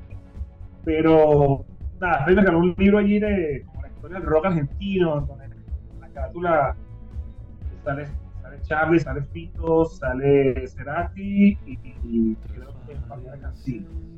Pero, 0.84 1.64
nada, 2.00 2.18
estoy 2.18 2.34
me 2.34 2.56
un 2.56 2.74
libro 2.76 2.98
allí 2.98 3.18
de 3.18 3.64
como 3.66 3.82
la 3.82 3.88
historia 3.88 4.18
del 4.18 4.28
rock 4.28 4.46
argentino, 4.46 5.26
con 5.26 5.38
la 6.00 6.08
carátula 6.10 6.76
sale, 7.84 8.06
sale 8.42 8.62
Charlie, 8.62 9.00
sale 9.00 9.22
Fito, 9.22 9.84
sale 9.86 10.66
Cerati 10.66 11.58
y, 11.66 11.78
y, 12.04 12.36
creo 12.52 12.74
que 12.86 12.92
es 12.92 13.00
Fabián 13.06 13.40
Cancino 13.40 14.17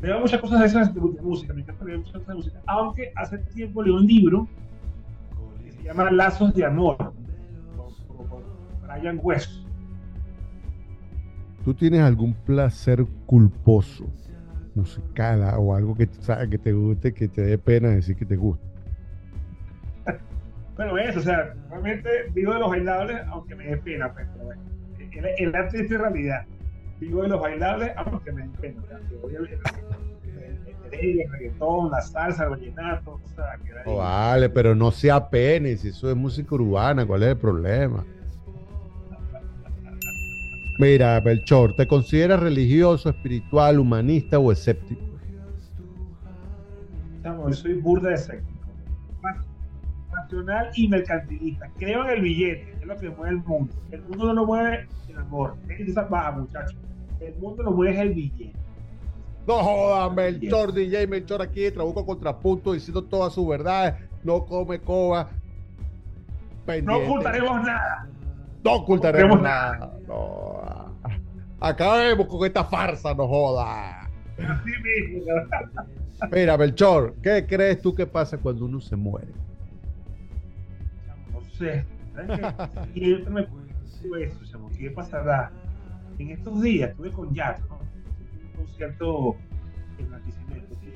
Veo 0.00 0.18
muchas 0.18 0.40
cosas 0.40 0.60
de 0.60 0.66
esas 0.66 0.94
de, 0.94 1.00
música, 1.00 1.52
me 1.52 1.60
encanta 1.60 1.84
leer 1.84 1.98
muchas 1.98 2.14
cosas 2.14 2.28
de 2.28 2.34
música, 2.34 2.62
aunque 2.66 3.12
hace 3.16 3.36
tiempo 3.38 3.82
leí 3.82 3.92
un 3.92 4.06
libro 4.06 4.48
que 5.62 5.72
se 5.72 5.82
llama 5.82 6.10
Lazos 6.10 6.54
de 6.54 6.64
Amor, 6.64 6.96
por, 6.96 8.42
Brian 8.82 9.20
West. 9.22 9.50
¿Tú 11.64 11.74
tienes 11.74 12.00
algún 12.00 12.32
placer 12.32 13.04
culposo, 13.26 14.06
musical 14.74 15.42
o 15.58 15.74
algo 15.74 15.94
que, 15.94 16.08
que 16.08 16.58
te 16.58 16.72
guste, 16.72 17.12
que 17.12 17.28
te 17.28 17.42
dé 17.42 17.58
pena 17.58 17.90
decir 17.90 18.16
que 18.16 18.24
te 18.24 18.36
gusta? 18.36 18.66
bueno, 20.76 20.96
eso, 20.96 21.18
o 21.18 21.22
sea, 21.22 21.54
realmente 21.68 22.08
vivo 22.32 22.54
de 22.54 22.60
los 22.60 22.70
bailables, 22.70 23.20
aunque 23.26 23.54
me 23.54 23.66
dé 23.66 23.76
pena, 23.76 24.10
pues, 24.14 24.26
pero 24.32 24.46
bueno, 24.46 24.62
el, 24.98 25.46
el 25.46 25.54
arte 25.54 25.84
es 25.84 25.90
realidad 25.90 26.46
vivo 27.00 27.22
de 27.22 27.28
los 27.28 27.40
bailables, 27.40 27.92
aunque 27.96 28.32
me 28.32 28.42
entiendo. 28.42 28.82
El 30.92 31.30
reggaetón, 31.30 31.90
la 31.90 32.00
salsa, 32.02 32.44
el 32.44 32.50
vallenato, 32.50 33.12
o 33.12 33.28
sea, 33.34 33.56
que 33.64 33.90
vale, 33.90 34.50
pero 34.50 34.74
no 34.74 34.90
sea 34.90 35.30
penes, 35.30 35.84
eso 35.84 36.10
es 36.10 36.16
música 36.16 36.54
urbana, 36.54 37.06
¿cuál 37.06 37.22
es 37.22 37.28
el 37.30 37.36
problema? 37.38 38.04
Mira, 40.78 41.20
Belchor, 41.20 41.74
¿te 41.76 41.86
consideras 41.86 42.40
religioso, 42.40 43.10
espiritual, 43.10 43.78
humanista 43.78 44.38
o 44.38 44.50
escéptico? 44.50 45.02
yo 47.22 47.52
soy 47.52 47.74
burda 47.74 48.08
de 48.08 48.14
escéptico. 48.14 48.58
Nacional 50.30 50.70
y 50.74 50.88
mercantilista. 50.88 51.68
Creo 51.78 52.04
en 52.04 52.10
el 52.10 52.20
billete, 52.22 52.76
es 52.80 52.86
lo 52.86 52.96
que 52.96 53.10
mueve 53.10 53.30
el 53.30 53.42
mundo. 53.42 53.74
El 53.90 54.02
mundo 54.02 54.26
no 54.26 54.34
lo 54.34 54.46
mueve 54.46 54.88
el 55.08 55.18
amor. 55.18 55.56
Es 55.68 55.88
esa 55.88 56.02
baja, 56.02 56.32
muchachos 56.32 56.76
el 57.20 57.34
mundo 57.36 57.62
lo 57.62 57.72
mueve 57.72 58.00
el 58.00 58.14
billete. 58.14 58.52
No 59.46 59.58
jodan, 59.58 60.14
Melchor, 60.14 60.72
DJ 60.72 61.06
Melchor 61.06 61.42
aquí, 61.42 61.70
Trabuco 61.70 62.04
Contrapunto, 62.04 62.72
diciendo 62.72 63.02
toda 63.04 63.30
su 63.30 63.46
verdad. 63.46 63.98
No 64.22 64.44
come 64.44 64.80
coba. 64.80 65.28
No 66.82 66.98
ocultaremos 66.98 67.62
nada. 67.62 68.08
No 68.62 68.74
ocultaremos 68.74 69.40
nada. 69.40 69.92
No. 70.06 70.94
Acabemos 71.58 72.26
con 72.26 72.46
esta 72.46 72.64
farsa, 72.64 73.14
no 73.14 73.26
joda. 73.26 74.02
Así 74.38 74.70
mismo. 74.82 75.24
Mira, 76.30 76.56
Melchor, 76.56 77.14
¿qué 77.22 77.46
crees 77.46 77.80
tú 77.80 77.94
que 77.94 78.06
pasa 78.06 78.38
cuando 78.38 78.66
uno 78.66 78.80
se 78.80 78.94
muere? 78.94 79.32
Sé. 81.60 81.84
¿Qué, 82.94 83.22
¿Qué 84.78 84.90
pasará? 84.92 85.52
en 86.18 86.30
estos 86.30 86.62
días 86.62 86.90
estuve 86.90 87.12
con 87.12 87.34
Jack, 87.34 87.60
¿no? 87.68 87.78
un 87.78 88.52
concierto 88.56 89.36
en. 89.98 90.08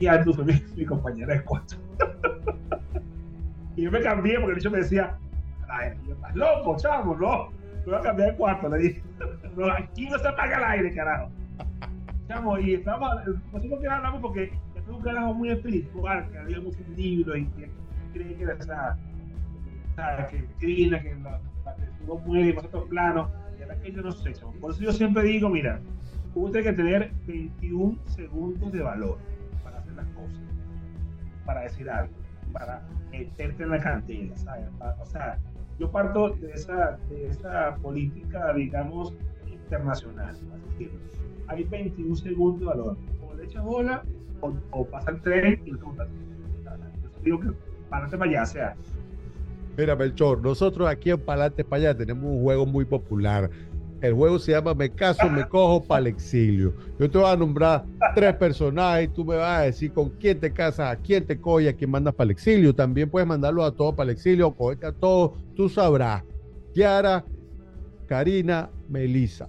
Y 0.00 0.33
fue 0.33 0.44
mi, 0.46 0.55
mi 0.74 0.87
compañera 0.87 1.35
de 1.35 1.42
cuarto. 1.44 1.77
y 3.77 3.83
yo 3.83 3.90
me 3.90 4.00
cambié 4.00 4.37
porque 4.37 4.53
el 4.53 4.55
bicho 4.57 4.70
me 4.70 4.79
decía, 4.79 5.18
ay, 5.68 5.92
estás 6.11 6.35
loco, 6.35 6.77
chavo, 6.79 7.14
no. 7.14 7.50
Me 7.81 7.85
voy 7.85 7.94
a 7.96 8.00
cambiar 8.00 8.31
de 8.31 8.37
cuarto, 8.37 8.68
le 8.70 8.79
dije. 8.79 9.03
No, 9.57 9.70
aquí 9.70 10.09
no 10.09 10.18
se 10.18 10.27
apaga 10.27 10.57
el 10.57 10.64
aire, 10.64 10.94
carajo. 10.94 11.31
Chamo, 12.27 12.59
y 12.59 12.74
estamos, 12.74 13.09
no 13.53 13.61
sé 13.61 13.68
por 13.68 13.81
qué 13.81 13.87
hablamos 13.87 14.20
porque 14.20 14.44
es 14.74 14.88
un 14.88 15.00
carajo 15.03 15.35
muy 15.35 15.50
espiritual, 15.50 16.29
que 16.33 16.38
había 16.38 16.61
muchos 16.61 16.88
libros 16.96 17.37
y 17.37 17.44
que 17.44 17.70
cree 18.14 18.35
que 18.35 18.42
era 18.42 18.57
que 20.30 20.44
crina, 20.59 21.00
que 21.00 21.14
la, 21.16 21.40
la, 21.64 22.14
muere 22.26 22.50
en 22.50 22.59
otros 22.59 22.88
planos 22.88 23.30
yo 23.92 24.02
no 24.02 24.12
sé, 24.12 24.33
Por 24.61 24.72
eso 24.72 24.83
yo 24.83 24.92
siempre 24.92 25.22
digo, 25.24 25.48
mira, 25.48 25.80
uno 26.35 26.50
tiene 26.50 26.70
que 26.70 26.76
tener 26.76 27.12
21 27.26 27.98
segundos 28.07 28.72
de 28.72 28.83
valor 28.83 29.18
para 29.62 29.78
hacer 29.78 29.94
las 29.94 30.07
cosas, 30.09 30.40
para 31.44 31.62
decir 31.62 31.88
algo, 31.90 32.12
para 32.52 32.83
meterte 33.11 33.62
en 33.62 33.70
la 33.70 33.80
cantidad, 33.80 34.35
¿sabes? 34.37 34.66
O 35.00 35.07
sea, 35.07 35.38
yo 35.78 35.90
parto 35.90 36.30
de 36.30 36.52
esa, 36.52 36.98
de 37.09 37.28
esa 37.28 37.76
política, 37.76 38.52
digamos, 38.54 39.14
internacional. 39.46 40.35
hay 41.48 41.64
21 41.64 42.16
segundos 42.16 42.61
de 42.61 42.66
valor. 42.66 42.96
O 43.22 43.35
le 43.35 43.44
echas 43.44 43.64
bola 43.64 44.02
o, 44.70 44.85
pasa 44.87 45.11
el 45.11 45.20
tren 45.22 45.62
y 45.64 45.70
no 45.72 45.94
Yo 45.94 47.22
digo 47.22 47.40
que 47.40 47.48
para 47.88 48.09
para 48.09 48.24
allá, 48.24 48.46
sea. 48.46 48.76
Mira, 49.76 49.96
Melchor, 49.96 50.40
nosotros 50.40 50.88
aquí 50.88 51.10
en 51.10 51.20
Palante 51.20 51.64
allá 51.70 51.96
tenemos 51.96 52.24
un 52.24 52.42
juego 52.42 52.64
muy 52.64 52.84
popular 52.84 53.50
el 54.06 54.12
juego 54.12 54.38
se 54.38 54.52
llama 54.52 54.74
Me 54.74 54.90
caso, 54.90 55.30
me 55.30 55.48
cojo 55.48 55.82
para 55.82 56.00
el 56.00 56.06
exilio. 56.08 56.74
Yo 56.98 57.10
te 57.10 57.16
voy 57.16 57.30
a 57.30 57.37
nombrar 57.37 57.87
tres 58.14 58.34
personajes 58.37 59.06
y 59.06 59.08
tú 59.08 59.24
me 59.24 59.37
vas 59.37 59.60
a 59.60 59.62
decir 59.62 59.92
con 59.92 60.10
quién 60.10 60.38
te 60.38 60.52
casas, 60.52 60.92
a 60.92 61.00
quién 61.00 61.26
te 61.26 61.40
coges, 61.40 61.72
a 61.72 61.76
quién 61.76 61.90
mandas 61.90 62.14
para 62.14 62.26
el 62.26 62.32
exilio. 62.32 62.74
También 62.74 63.08
puedes 63.08 63.26
mandarlo 63.26 63.64
a 63.64 63.72
todos 63.72 63.94
para 63.94 64.10
el 64.10 64.16
exilio, 64.16 64.54
cogerte 64.54 64.87
a 64.87 64.92
todos, 64.92 65.32
tú 65.56 65.70
sabrás. 65.70 66.22
Kiara, 66.74 67.24
Karina, 68.06 68.68
Melissa. 68.90 69.48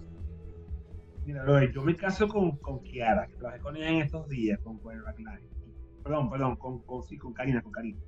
Mira, 1.25 1.43
yo 1.73 1.81
me 1.81 1.93
caso 1.95 2.27
con, 2.29 2.51
con 2.57 2.79
Kiara, 2.79 3.27
que 3.27 3.35
trabajé 3.35 3.59
con 3.59 3.75
ella 3.75 3.89
en 3.89 3.97
estos 4.03 4.29
días, 4.29 4.57
con 4.63 4.79
Perdón, 4.79 6.29
perdón, 6.29 6.55
con, 6.55 6.79
con, 6.79 7.03
sí, 7.03 7.17
con 7.17 7.33
Karina, 7.33 7.61
con 7.61 7.73
Karina. 7.73 7.99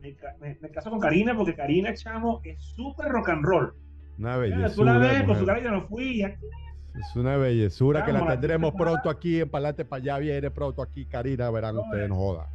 Me, 0.00 0.16
me, 0.60 0.70
caso 0.70 0.90
con 0.90 0.98
Karina 0.98 1.36
porque 1.36 1.54
Karina, 1.54 1.92
chamo, 1.94 2.40
es 2.44 2.62
súper 2.62 3.08
rock 3.08 3.28
and 3.28 3.44
roll. 3.44 3.74
Una 4.18 4.36
bellezura. 4.36 4.98
no 5.70 5.82
fui. 5.82 6.22
Es 6.22 7.16
una 7.16 7.36
bellezura 7.36 8.04
que 8.04 8.12
la 8.12 8.26
tendremos 8.26 8.74
pronto 8.74 9.08
aquí 9.08 9.40
en 9.40 9.48
Palante 9.48 9.84
para 9.84 10.02
allá. 10.02 10.18
Viene 10.18 10.50
pronto 10.50 10.82
aquí, 10.82 11.06
Karina. 11.06 11.50
Verán 11.50 11.78
ustedes, 11.78 12.08
no 12.08 12.16
joda. 12.16 12.48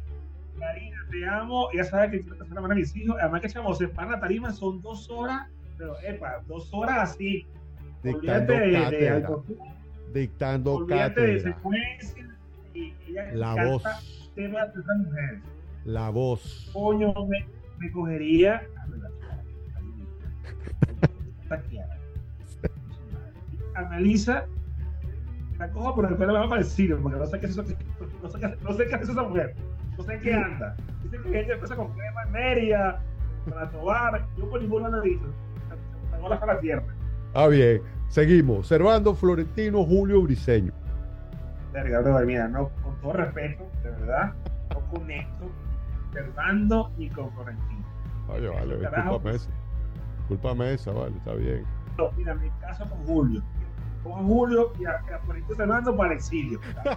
Karina, 0.58 0.96
te 1.10 1.26
amo. 1.26 1.68
Ya 1.74 1.84
sabes 1.84 2.10
que 2.10 2.16
esta 2.18 2.44
semana 2.44 2.74
mis 2.74 2.94
hijos. 2.96 3.16
Además, 3.20 3.40
que 3.40 3.46
echamos 3.48 3.80
en 3.80 3.90
la 3.94 4.20
tarima 4.20 4.52
son 4.52 4.80
dos 4.80 5.10
horas. 5.10 5.48
Pero, 5.78 5.98
epa, 6.00 6.42
dos 6.46 6.72
horas 6.72 7.10
así. 7.10 7.46
Dictando 8.02 8.52
de, 8.52 8.72
cátedra. 8.72 9.30
Dictando 10.12 10.74
Olvídate 10.74 11.20
de 11.20 11.42
cátedra. 11.42 11.56
secuencia 11.56 12.28
y 12.74 12.94
ella 13.08 13.30
La 13.34 13.64
voz. 13.66 13.82
temas 14.34 14.74
de 14.74 14.94
mujeres. 14.98 15.42
La 15.86 16.10
voz. 16.10 16.68
Coño, 16.72 17.14
me, 17.28 17.46
me 17.78 17.92
cogería. 17.92 18.66
Analiza, 23.74 24.46
la 25.58 25.70
cojo 25.70 25.94
por 25.94 26.06
el 26.06 26.16
pelo 26.16 26.32
me 26.32 26.40
va 26.40 26.48
para 26.48 26.62
el 26.62 26.66
cine, 26.66 26.96
porque 26.96 27.18
no 27.18 27.26
sé 27.26 27.38
qué 27.38 27.46
es 27.46 27.52
eso, 27.52 27.62
no 27.62 28.28
sé 28.28 28.40
qué, 28.40 28.56
no 28.62 28.72
sé 28.72 28.86
qué 28.86 28.94
es 28.96 29.08
esa 29.08 29.22
mujer, 29.22 29.54
no 29.96 30.02
sé 30.02 30.14
en 30.14 30.20
qué 30.22 30.34
anda. 30.34 30.76
Dice 31.04 31.18
que 31.22 31.40
ella 31.40 31.54
empieza 31.54 31.76
con 31.76 31.92
crema 31.92 32.22
en 32.24 32.32
Mérida, 32.32 33.02
para 33.48 33.70
tobar, 33.70 34.26
yo 34.36 34.50
por 34.50 34.60
ninguna 34.60 35.00
visto. 35.00 35.26
Tengo 36.10 36.28
la 36.28 36.40
cara 36.40 36.58
tierra. 36.58 36.82
Ah, 37.34 37.46
bien. 37.46 37.82
Seguimos. 38.08 38.66
Servando 38.66 39.14
Florentino 39.14 39.84
Julio 39.84 40.22
Briseño. 40.22 40.72
Verga, 41.72 42.24
mira, 42.24 42.48
no, 42.48 42.70
con 42.82 42.98
todo 43.02 43.12
respeto, 43.12 43.68
de 43.84 43.90
verdad, 43.90 44.32
no 44.70 44.80
conecto 44.90 45.50
Fernando 46.16 46.90
ni 46.96 47.10
con 47.10 47.30
Florentino. 47.32 47.84
Vale, 48.28 48.48
vale, 48.48 48.78
discúlpame 48.78 49.30
esa. 49.36 49.50
Discúlpame 50.18 50.72
esa, 50.72 50.92
vale, 50.92 51.16
está 51.16 51.34
bien. 51.34 51.64
No, 51.98 52.10
mira, 52.16 52.34
me 52.34 52.50
caso 52.60 52.84
con 52.88 53.04
Julio. 53.06 53.42
Con 54.02 54.26
Julio 54.26 54.72
y 54.78 54.86
a, 54.86 54.92
a 54.92 55.18
Florentino 55.24 55.56
Fernando 55.56 55.96
para 55.96 56.12
el 56.12 56.16
exilio. 56.16 56.60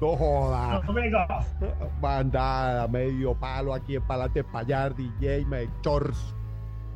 No 0.00 0.16
jodas. 0.16 0.82
No. 0.84 1.70
Bandada, 2.00 2.88
medio 2.88 3.34
palo 3.34 3.72
aquí 3.72 3.94
en 3.94 4.02
Palate 4.02 4.42
Payar, 4.42 4.96
DJ, 4.96 5.44
Melchors, 5.46 6.34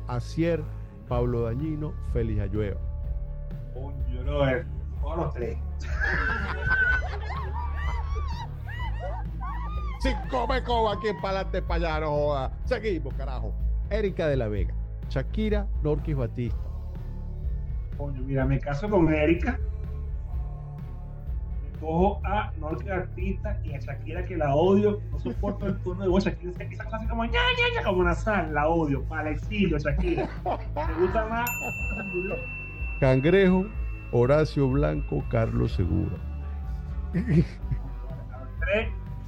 Acier, 0.09 0.61
Pablo 1.07 1.43
Dañino, 1.43 1.93
Félix 2.11 2.41
Ayueva. 2.41 2.81
Coño, 3.73 4.23
no, 4.25 4.41
todos 4.99 5.17
los 5.17 5.33
tres. 5.35 5.57
Cinco 9.99 10.47
me 10.47 10.61
coba 10.63 10.93
aquí 10.93 11.07
en 11.07 11.19
Palante 11.21 11.61
Payar, 11.61 12.01
no 12.01 12.09
joda. 12.11 12.51
Seguimos, 12.65 13.13
carajo. 13.15 13.53
Erika 13.89 14.27
de 14.27 14.37
la 14.37 14.47
Vega, 14.47 14.73
Shakira, 15.09 15.65
Norquis 15.81 16.15
Batista. 16.15 16.57
Coño, 17.97 18.21
mira, 18.21 18.45
me 18.45 18.59
caso 18.59 18.89
con 18.89 19.11
Erika. 19.11 19.57
Me 21.63 21.79
cojo 21.79 22.19
a 22.23 22.51
Norte 22.59 22.91
Artista 22.91 23.59
y 23.63 23.73
a 23.73 23.79
Shakira 23.79 24.23
que 24.25 24.37
la 24.37 24.53
odio. 24.53 24.99
No 25.11 25.19
soporto 25.19 25.65
el 25.67 25.77
tono 25.81 26.03
de 26.03 26.09
voz. 26.09 26.25
Shakira 26.25 26.51
esa- 26.51 26.63
esa 26.63 26.83
cosa 26.83 26.97
así 26.97 27.07
como 27.07 27.23
ña, 27.25 27.31
ña, 27.31 27.75
ña, 27.79 27.83
como 27.83 28.01
una 28.01 28.13
sal. 28.13 28.53
La 28.53 28.67
odio. 28.67 29.03
Para 29.05 29.29
el 29.29 29.35
exilio, 29.35 29.77
Shakira. 29.79 30.29
Me 30.43 30.93
gusta 31.01 31.25
más. 31.27 31.49
Cangrejo, 32.99 33.65
Horacio 34.11 34.67
Blanco, 34.69 35.23
Carlos 35.29 35.71
Segura. 35.71 36.17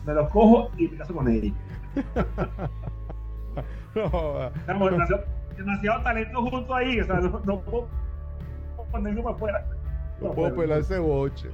Me 0.06 0.14
los 0.14 0.30
cojo 0.30 0.72
y 0.78 0.88
me 0.88 0.98
caso 0.98 1.14
con 1.14 1.28
Erika. 1.28 1.58
No. 3.96 4.48
Estamos 4.56 4.92
demasiado, 4.92 5.24
demasiado 5.58 6.04
talento 6.04 6.42
junto 6.44 6.76
ahí. 6.76 7.00
O 7.00 7.06
sea, 7.06 7.16
no, 7.16 7.42
no 7.44 7.60
puedo 7.62 7.88
ponerlo 8.92 9.24
para 9.24 9.36
afuera. 9.36 9.66
No 10.22 10.32
puedo 10.32 10.56
pelar 10.56 10.80
ese 10.80 11.00
boche. 11.00 11.50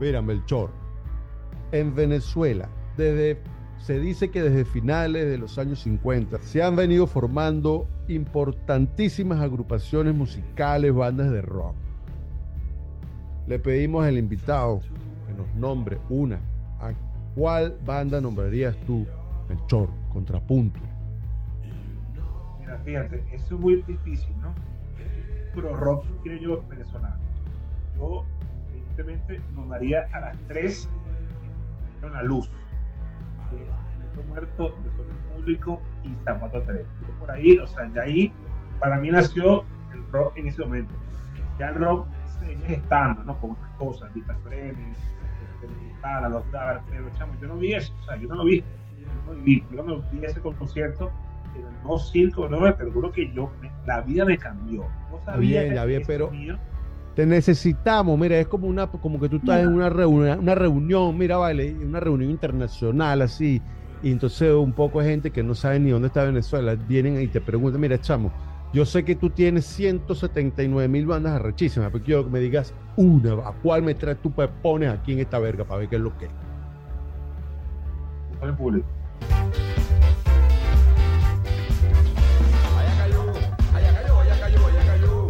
Mira, 0.00 0.22
Melchor. 0.22 0.70
En 1.72 1.94
Venezuela, 1.94 2.68
desde, 2.96 3.40
se 3.78 3.98
dice 3.98 4.30
que 4.30 4.42
desde 4.42 4.64
finales 4.64 5.26
de 5.26 5.38
los 5.38 5.58
años 5.58 5.80
50 5.80 6.38
se 6.38 6.62
han 6.62 6.76
venido 6.76 7.06
formando 7.06 7.88
importantísimas 8.08 9.40
agrupaciones 9.40 10.14
musicales, 10.14 10.94
bandas 10.94 11.30
de 11.30 11.42
rock. 11.42 11.74
Le 13.46 13.58
pedimos 13.58 14.04
al 14.04 14.18
invitado 14.18 14.80
que 15.26 15.34
nos 15.34 15.52
nombre 15.54 15.98
una. 16.08 16.40
¿A 16.80 16.92
cuál 17.36 17.76
banda 17.84 18.20
nombrarías 18.20 18.74
tú, 18.86 19.06
Melchor? 19.48 19.88
Contrapunto. 20.12 20.80
Mira, 22.58 22.78
fíjate, 22.78 23.22
eso 23.30 23.54
es 23.54 23.60
muy 23.60 23.82
difícil, 23.82 24.34
¿no? 24.40 24.52
Pero 25.54 25.76
rock, 25.76 26.06
creo 26.24 26.38
yo, 26.40 26.64
venezolano. 26.68 27.16
Yo, 27.96 28.24
evidentemente, 28.72 29.40
nombraría 29.54 30.08
a 30.12 30.20
las 30.20 30.38
tres 30.48 30.88
en 32.02 32.12
la 32.12 32.22
luz. 32.22 32.50
Neto 33.52 34.28
Muerto, 34.28 34.68
de 34.70 35.34
Público 35.34 35.80
y 36.04 36.14
Zapato 36.24 36.62
3. 36.62 36.86
Por 37.20 37.30
ahí, 37.30 37.58
o 37.58 37.66
sea, 37.66 37.84
de 37.84 38.00
ahí, 38.00 38.32
para 38.80 38.96
mí 38.98 39.10
nació 39.10 39.64
el 39.92 40.10
rock 40.10 40.36
en 40.36 40.48
ese 40.48 40.62
momento. 40.62 40.94
Ya 41.58 41.68
el 41.68 41.76
rock 41.76 42.06
se 42.38 42.56
gestando, 42.66 43.22
¿no? 43.24 43.38
Con 43.40 43.52
otras 43.52 43.70
cosas, 43.78 44.14
Vita 44.14 44.34
Frenes, 44.44 44.98
los 46.28 46.50
Dark, 46.52 46.82
pero 46.90 47.04
chamo, 47.18 47.32
yo 47.40 47.48
no 47.48 47.56
vi 47.56 47.74
eso, 47.74 47.92
o 48.00 48.04
sea, 48.04 48.16
yo 48.16 48.28
no 48.28 48.36
lo 48.36 48.44
vi. 48.44 48.60
Yo 48.60 49.34
no 49.34 49.42
vi, 49.42 49.64
yo 49.74 49.82
no 49.82 50.02
vi 50.12 50.24
ese 50.24 50.40
concierto 50.40 51.10
no 51.84 51.98
circo, 51.98 52.48
no, 52.48 52.74
te 52.74 52.84
lo 52.84 52.92
juro 52.92 53.12
que 53.12 53.32
yo, 53.32 53.50
me- 53.60 53.70
la 53.86 54.00
vida 54.00 54.24
me 54.24 54.36
cambió. 54.36 54.82
No 55.10 55.18
sabía 55.24 55.62
bien, 55.84 56.00
que 56.02 56.06
pero- 56.06 56.30
mío, 56.30 56.58
Te 57.14 57.24
necesitamos, 57.24 58.18
mira, 58.18 58.38
es 58.38 58.46
como 58.46 58.66
una, 58.66 58.88
como 58.88 59.18
que 59.18 59.30
tú 59.30 59.36
estás 59.36 59.62
en 59.62 59.68
una 59.72 59.88
reunión, 59.88 60.38
una 60.40 60.54
reunión, 60.54 61.16
mira, 61.16 61.38
vale, 61.38 61.74
una 61.82 61.98
reunión 61.98 62.30
internacional 62.30 63.22
así, 63.22 63.62
y 64.02 64.12
entonces 64.12 64.52
un 64.52 64.74
poco 64.74 65.00
de 65.00 65.08
gente 65.08 65.30
que 65.30 65.42
no 65.42 65.54
sabe 65.54 65.80
ni 65.80 65.88
dónde 65.90 66.08
está 66.08 66.24
Venezuela, 66.24 66.74
vienen 66.74 67.18
y 67.22 67.28
te 67.28 67.40
preguntan, 67.40 67.80
mira, 67.80 67.98
chamo, 67.98 68.30
yo 68.76 68.84
sé 68.84 69.06
que 69.06 69.16
tú 69.16 69.30
tienes 69.30 69.64
179 69.64 70.86
mil 70.86 71.06
bandas 71.06 71.32
arrechísimas, 71.32 71.90
pero 71.90 72.04
quiero 72.04 72.24
que 72.24 72.30
me 72.30 72.40
digas 72.40 72.74
una, 72.96 73.32
¿a 73.48 73.52
cuál 73.62 73.80
me 73.80 73.94
traes 73.94 74.20
tú 74.20 74.30
pues 74.30 74.50
pones 74.62 74.90
aquí 74.90 75.14
en 75.14 75.20
esta 75.20 75.38
verga 75.38 75.64
para 75.64 75.80
ver 75.80 75.88
qué 75.88 75.96
es 75.96 76.02
lo 76.02 76.14
que 76.18 76.26
es? 76.26 76.30
Sol 78.38 78.54
Público. 78.54 78.86
Allá 82.76 82.98
cayó, 82.98 83.22
allá 83.72 84.02
cayó, 84.02 84.18
allá 84.18 84.40
cayó, 84.40 84.66
allá 84.66 84.84
cayó. 84.84 85.28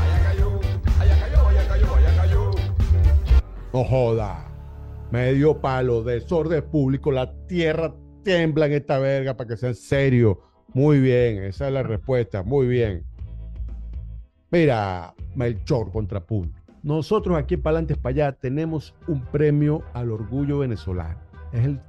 Allá 0.00 0.22
cayó, 0.24 0.60
allá 0.98 1.18
cayó, 1.20 1.48
allá 1.48 1.68
cayó, 1.68 1.94
allá 1.96 2.16
cayó. 2.16 2.50
No 3.74 3.84
joda, 3.84 4.48
medio 5.10 5.60
palo, 5.60 6.02
desorden 6.02 6.64
público, 6.70 7.12
la 7.12 7.30
tierra 7.46 7.94
tiembla 8.24 8.64
en 8.64 8.72
esta 8.72 8.98
verga 8.98 9.36
para 9.36 9.48
que 9.48 9.58
sea 9.58 9.68
en 9.68 9.74
serio. 9.74 10.55
Muy 10.76 11.00
bien, 11.00 11.42
esa 11.42 11.68
es 11.68 11.72
la 11.72 11.82
respuesta, 11.82 12.42
muy 12.42 12.66
bien. 12.66 13.02
Mira, 14.50 15.14
Melchor 15.34 15.90
Contrapunto. 15.90 16.60
Nosotros 16.82 17.38
aquí 17.38 17.54
en 17.54 17.62
Palantes 17.62 17.96
para 17.96 18.10
allá 18.10 18.32
tenemos 18.32 18.94
un 19.08 19.24
premio 19.24 19.84
al 19.94 20.10
orgullo 20.10 20.58
venezolano. 20.58 21.18
Es 21.54 21.64
el, 21.64 21.80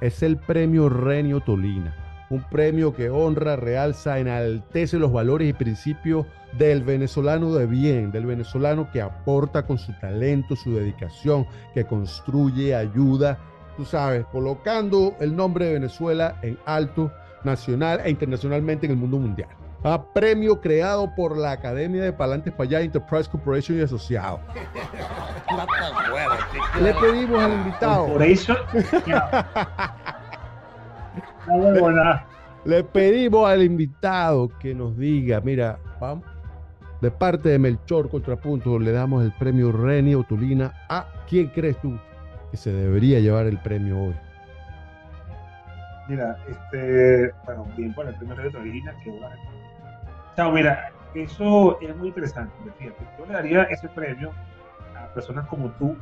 es 0.00 0.22
el 0.22 0.38
premio 0.38 0.88
Renio 0.88 1.40
Tolina. 1.40 2.26
Un 2.30 2.42
premio 2.44 2.94
que 2.94 3.10
honra, 3.10 3.56
realza, 3.56 4.18
enaltece 4.18 4.98
los 4.98 5.12
valores 5.12 5.50
y 5.50 5.52
principios 5.52 6.24
del 6.56 6.82
venezolano 6.82 7.52
de 7.52 7.66
bien, 7.66 8.10
del 8.10 8.24
venezolano 8.24 8.90
que 8.90 9.02
aporta 9.02 9.66
con 9.66 9.76
su 9.76 9.92
talento, 10.00 10.56
su 10.56 10.74
dedicación, 10.74 11.46
que 11.74 11.84
construye, 11.84 12.74
ayuda, 12.74 13.38
tú 13.76 13.84
sabes, 13.84 14.24
colocando 14.32 15.14
el 15.20 15.36
nombre 15.36 15.66
de 15.66 15.74
Venezuela 15.74 16.38
en 16.40 16.56
alto, 16.64 17.12
nacional 17.44 18.00
e 18.04 18.10
internacionalmente 18.10 18.86
en 18.86 18.92
el 18.92 18.98
mundo 18.98 19.18
mundial. 19.18 19.48
Ah, 19.86 20.02
premio 20.14 20.62
creado 20.62 21.14
por 21.14 21.36
la 21.36 21.52
Academia 21.52 22.02
de 22.02 22.12
Palantes 22.12 22.54
Payá 22.54 22.80
Enterprise 22.80 23.28
Corporation 23.30 23.78
y 23.78 23.82
Asociados. 23.82 24.40
Le 26.80 26.94
pedimos 26.94 27.42
al 27.42 27.52
invitado, 27.52 28.06
Por 28.06 28.22
eso, 28.22 28.56
le 32.64 32.84
pedimos 32.84 33.46
al 33.48 33.62
invitado 33.62 34.48
que 34.58 34.74
nos 34.74 34.96
diga, 34.96 35.42
mira, 35.42 35.78
vamos, 36.00 36.24
de 37.00 37.10
parte 37.10 37.50
de 37.50 37.58
Melchor 37.58 38.08
Contrapunto 38.08 38.78
le 38.78 38.90
damos 38.90 39.22
el 39.22 39.32
premio 39.32 39.70
Reni 39.70 40.14
Otulina 40.14 40.72
a 40.88 41.06
quién 41.28 41.48
crees 41.48 41.78
tú 41.82 41.98
que 42.50 42.56
se 42.56 42.72
debería 42.72 43.20
llevar 43.20 43.44
el 43.46 43.58
premio 43.58 44.04
hoy. 44.04 44.14
Mira, 46.08 46.36
este, 46.48 47.32
bueno, 47.44 47.64
bien 47.76 47.94
por 47.94 48.06
el 48.06 48.14
primer 48.16 48.52
de 48.52 48.58
origina 48.58 48.94
que 49.02 49.10
bueno. 49.10 49.28
Chao, 50.36 50.50
mira, 50.52 50.90
eso 51.14 51.80
es 51.80 51.96
muy 51.96 52.08
interesante. 52.08 52.52
Fíjate, 52.78 53.06
yo 53.18 53.26
le 53.26 53.32
daría 53.32 53.62
ese 53.64 53.88
premio 53.88 54.32
a 54.98 55.06
personas 55.14 55.46
como 55.46 55.70
tú, 55.72 55.96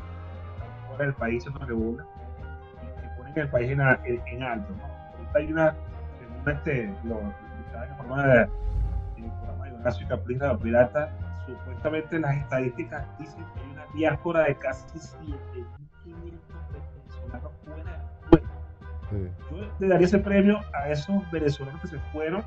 por 0.90 1.02
el 1.02 1.14
país 1.14 1.46
en 1.46 1.54
una, 1.56 2.04
y 2.82 3.00
que 3.00 3.08
ponen 3.16 3.38
el 3.38 3.48
país 3.48 3.70
en, 3.70 3.80
en- 3.80 4.22
en 4.26 4.42
alto. 4.42 4.72
¿no? 4.76 4.84
Ahorita 4.84 5.38
hay 5.38 5.52
una, 5.52 5.74
según 6.18 6.50
este, 6.56 6.94
lo 7.04 7.20
escuchaba 7.20 7.86
en 7.86 7.96
programa 7.96 8.26
de, 8.26 8.42
en 9.18 9.24
el 9.24 9.30
programa 9.30 9.64
de 9.66 9.72
Horacio 9.76 10.08
Capriza, 10.08 10.46
la 10.48 10.58
pirata, 10.58 11.10
supuestamente 11.46 12.18
las 12.18 12.36
estadísticas 12.38 13.04
dicen 13.18 13.44
que 13.54 13.60
hay 13.60 13.70
una 13.70 13.84
diáspora 13.94 14.40
de 14.44 14.54
casi 14.56 14.98
7.500 14.98 16.40
venezolanos 17.06 17.52
fuera 17.64 18.11
yo 19.12 19.72
le 19.78 19.88
daría 19.88 20.06
ese 20.06 20.18
premio 20.18 20.60
a 20.72 20.88
esos 20.88 21.30
venezolanos 21.30 21.80
que 21.80 21.88
se 21.88 21.98
fueron 22.12 22.42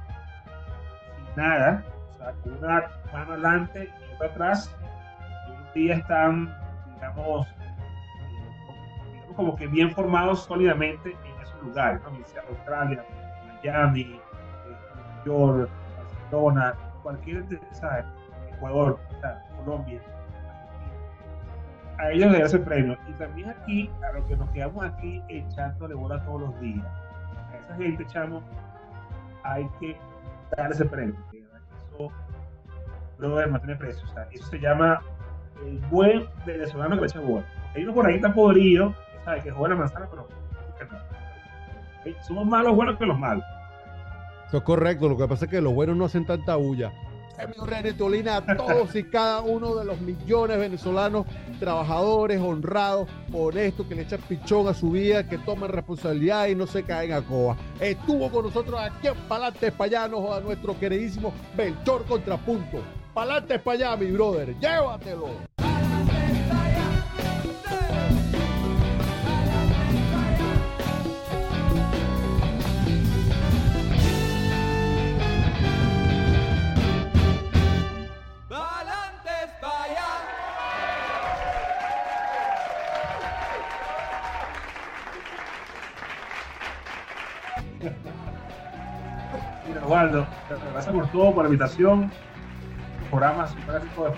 sin 1.15 1.43
nada, 1.43 1.83
o 2.13 2.17
sea, 2.17 2.31
con 2.43 2.53
una 2.57 2.89
mano 3.13 3.33
adelante 3.33 3.89
y 3.89 4.15
otra 4.15 4.27
atrás, 4.27 4.75
y 5.47 5.51
un 5.51 5.73
día 5.73 5.95
están, 5.95 6.55
digamos, 6.95 7.47
eh, 7.47 9.33
como 9.35 9.55
que 9.55 9.67
bien 9.67 9.91
formados 9.91 10.43
sólidamente 10.43 11.11
en 11.11 11.41
esos 11.41 11.61
lugares, 11.61 12.01
Australia, 12.49 13.03
Miami, 13.63 14.01
eh, 14.01 14.19
New 15.25 15.25
York, 15.25 15.69
Barcelona, 15.97 16.75
cualquier, 17.03 17.45
¿sabes? 17.71 18.05
Ecuador, 18.51 18.99
Colombia. 19.57 20.01
A 21.97 22.11
ellos 22.11 22.31
da 22.31 22.39
ese 22.39 22.59
premio. 22.59 22.97
Y 23.07 23.13
también 23.13 23.49
aquí, 23.49 23.89
a 24.07 24.13
los 24.13 24.25
que 24.25 24.35
nos 24.35 24.49
quedamos 24.49 24.85
aquí 24.85 25.21
echándole 25.29 25.95
bola 25.95 26.23
todos 26.25 26.41
los 26.41 26.59
días, 26.59 26.85
a 26.85 27.57
esa 27.65 27.75
gente, 27.75 28.05
chamo, 28.07 28.41
hay 29.43 29.67
que 29.79 29.97
dar 30.57 30.71
ese 30.71 30.85
premio. 30.85 31.15
Eso, 31.33 32.11
brother, 33.17 33.49
no 33.49 33.59
tiene 33.59 33.75
precio. 33.75 34.05
Eso 34.31 34.45
se 34.47 34.59
llama 34.59 35.01
el 35.65 35.79
buen 35.89 36.25
venezolano 36.45 36.95
que 36.95 37.01
le 37.01 37.07
echa 37.07 37.19
bola. 37.19 37.45
Hay 37.73 37.83
uno 37.83 37.93
por 37.93 38.05
ahí 38.07 38.19
tan 38.19 38.33
podrido, 38.33 38.93
que 39.13 39.23
sabe 39.23 39.41
que 39.41 39.51
juega 39.51 39.75
la 39.75 39.79
manzana, 39.79 40.07
pero 40.09 40.27
no. 40.27 40.35
Somos 42.21 42.45
más 42.45 42.63
los 42.63 42.75
buenos 42.75 42.97
que 42.97 43.05
los 43.05 43.17
malos. 43.17 43.43
Eso 44.47 44.57
es 44.57 44.63
correcto, 44.63 45.09
lo 45.09 45.17
que 45.17 45.27
pasa 45.27 45.45
es 45.45 45.51
que 45.51 45.61
los 45.61 45.73
buenos 45.73 45.97
no 45.97 46.05
hacen 46.05 46.25
tanta 46.25 46.55
bulla. 46.55 46.91
Emilio 47.39 47.65
René 47.65 47.93
Tolina 47.93 48.37
a 48.37 48.57
todos 48.57 48.95
y 48.95 49.03
cada 49.03 49.41
uno 49.41 49.75
de 49.75 49.85
los 49.85 49.99
millones 50.01 50.57
de 50.57 50.61
venezolanos, 50.61 51.25
trabajadores, 51.59 52.39
honrados, 52.39 53.07
honestos, 53.33 53.85
que 53.87 53.95
le 53.95 54.03
echan 54.03 54.21
pichón 54.27 54.67
a 54.67 54.73
su 54.73 54.91
vida, 54.91 55.27
que 55.27 55.37
toman 55.39 55.69
responsabilidad 55.69 56.47
y 56.47 56.55
no 56.55 56.67
se 56.67 56.83
caen 56.83 57.13
a 57.13 57.21
coba. 57.21 57.57
Estuvo 57.79 58.29
con 58.29 58.45
nosotros 58.45 58.79
aquí 58.79 59.07
en 59.07 59.15
Palante 59.27 59.67
Espallanos 59.67 60.31
a 60.31 60.39
nuestro 60.39 60.77
queridísimo 60.79 61.33
Belchor 61.55 62.05
Contrapunto. 62.05 62.79
Palante 63.13 63.59
para 63.59 63.91
allá, 63.91 63.97
mi 63.97 64.11
brother, 64.11 64.55
llévatelo. 64.59 65.54
Gracias 90.71 90.93
por 90.93 91.07
todo, 91.11 91.33
por 91.33 91.43
la 91.45 91.49
invitación. 91.49 92.11
Programa 93.09 93.47
super 93.47 93.81
rico 93.81 94.05
de 94.05 94.13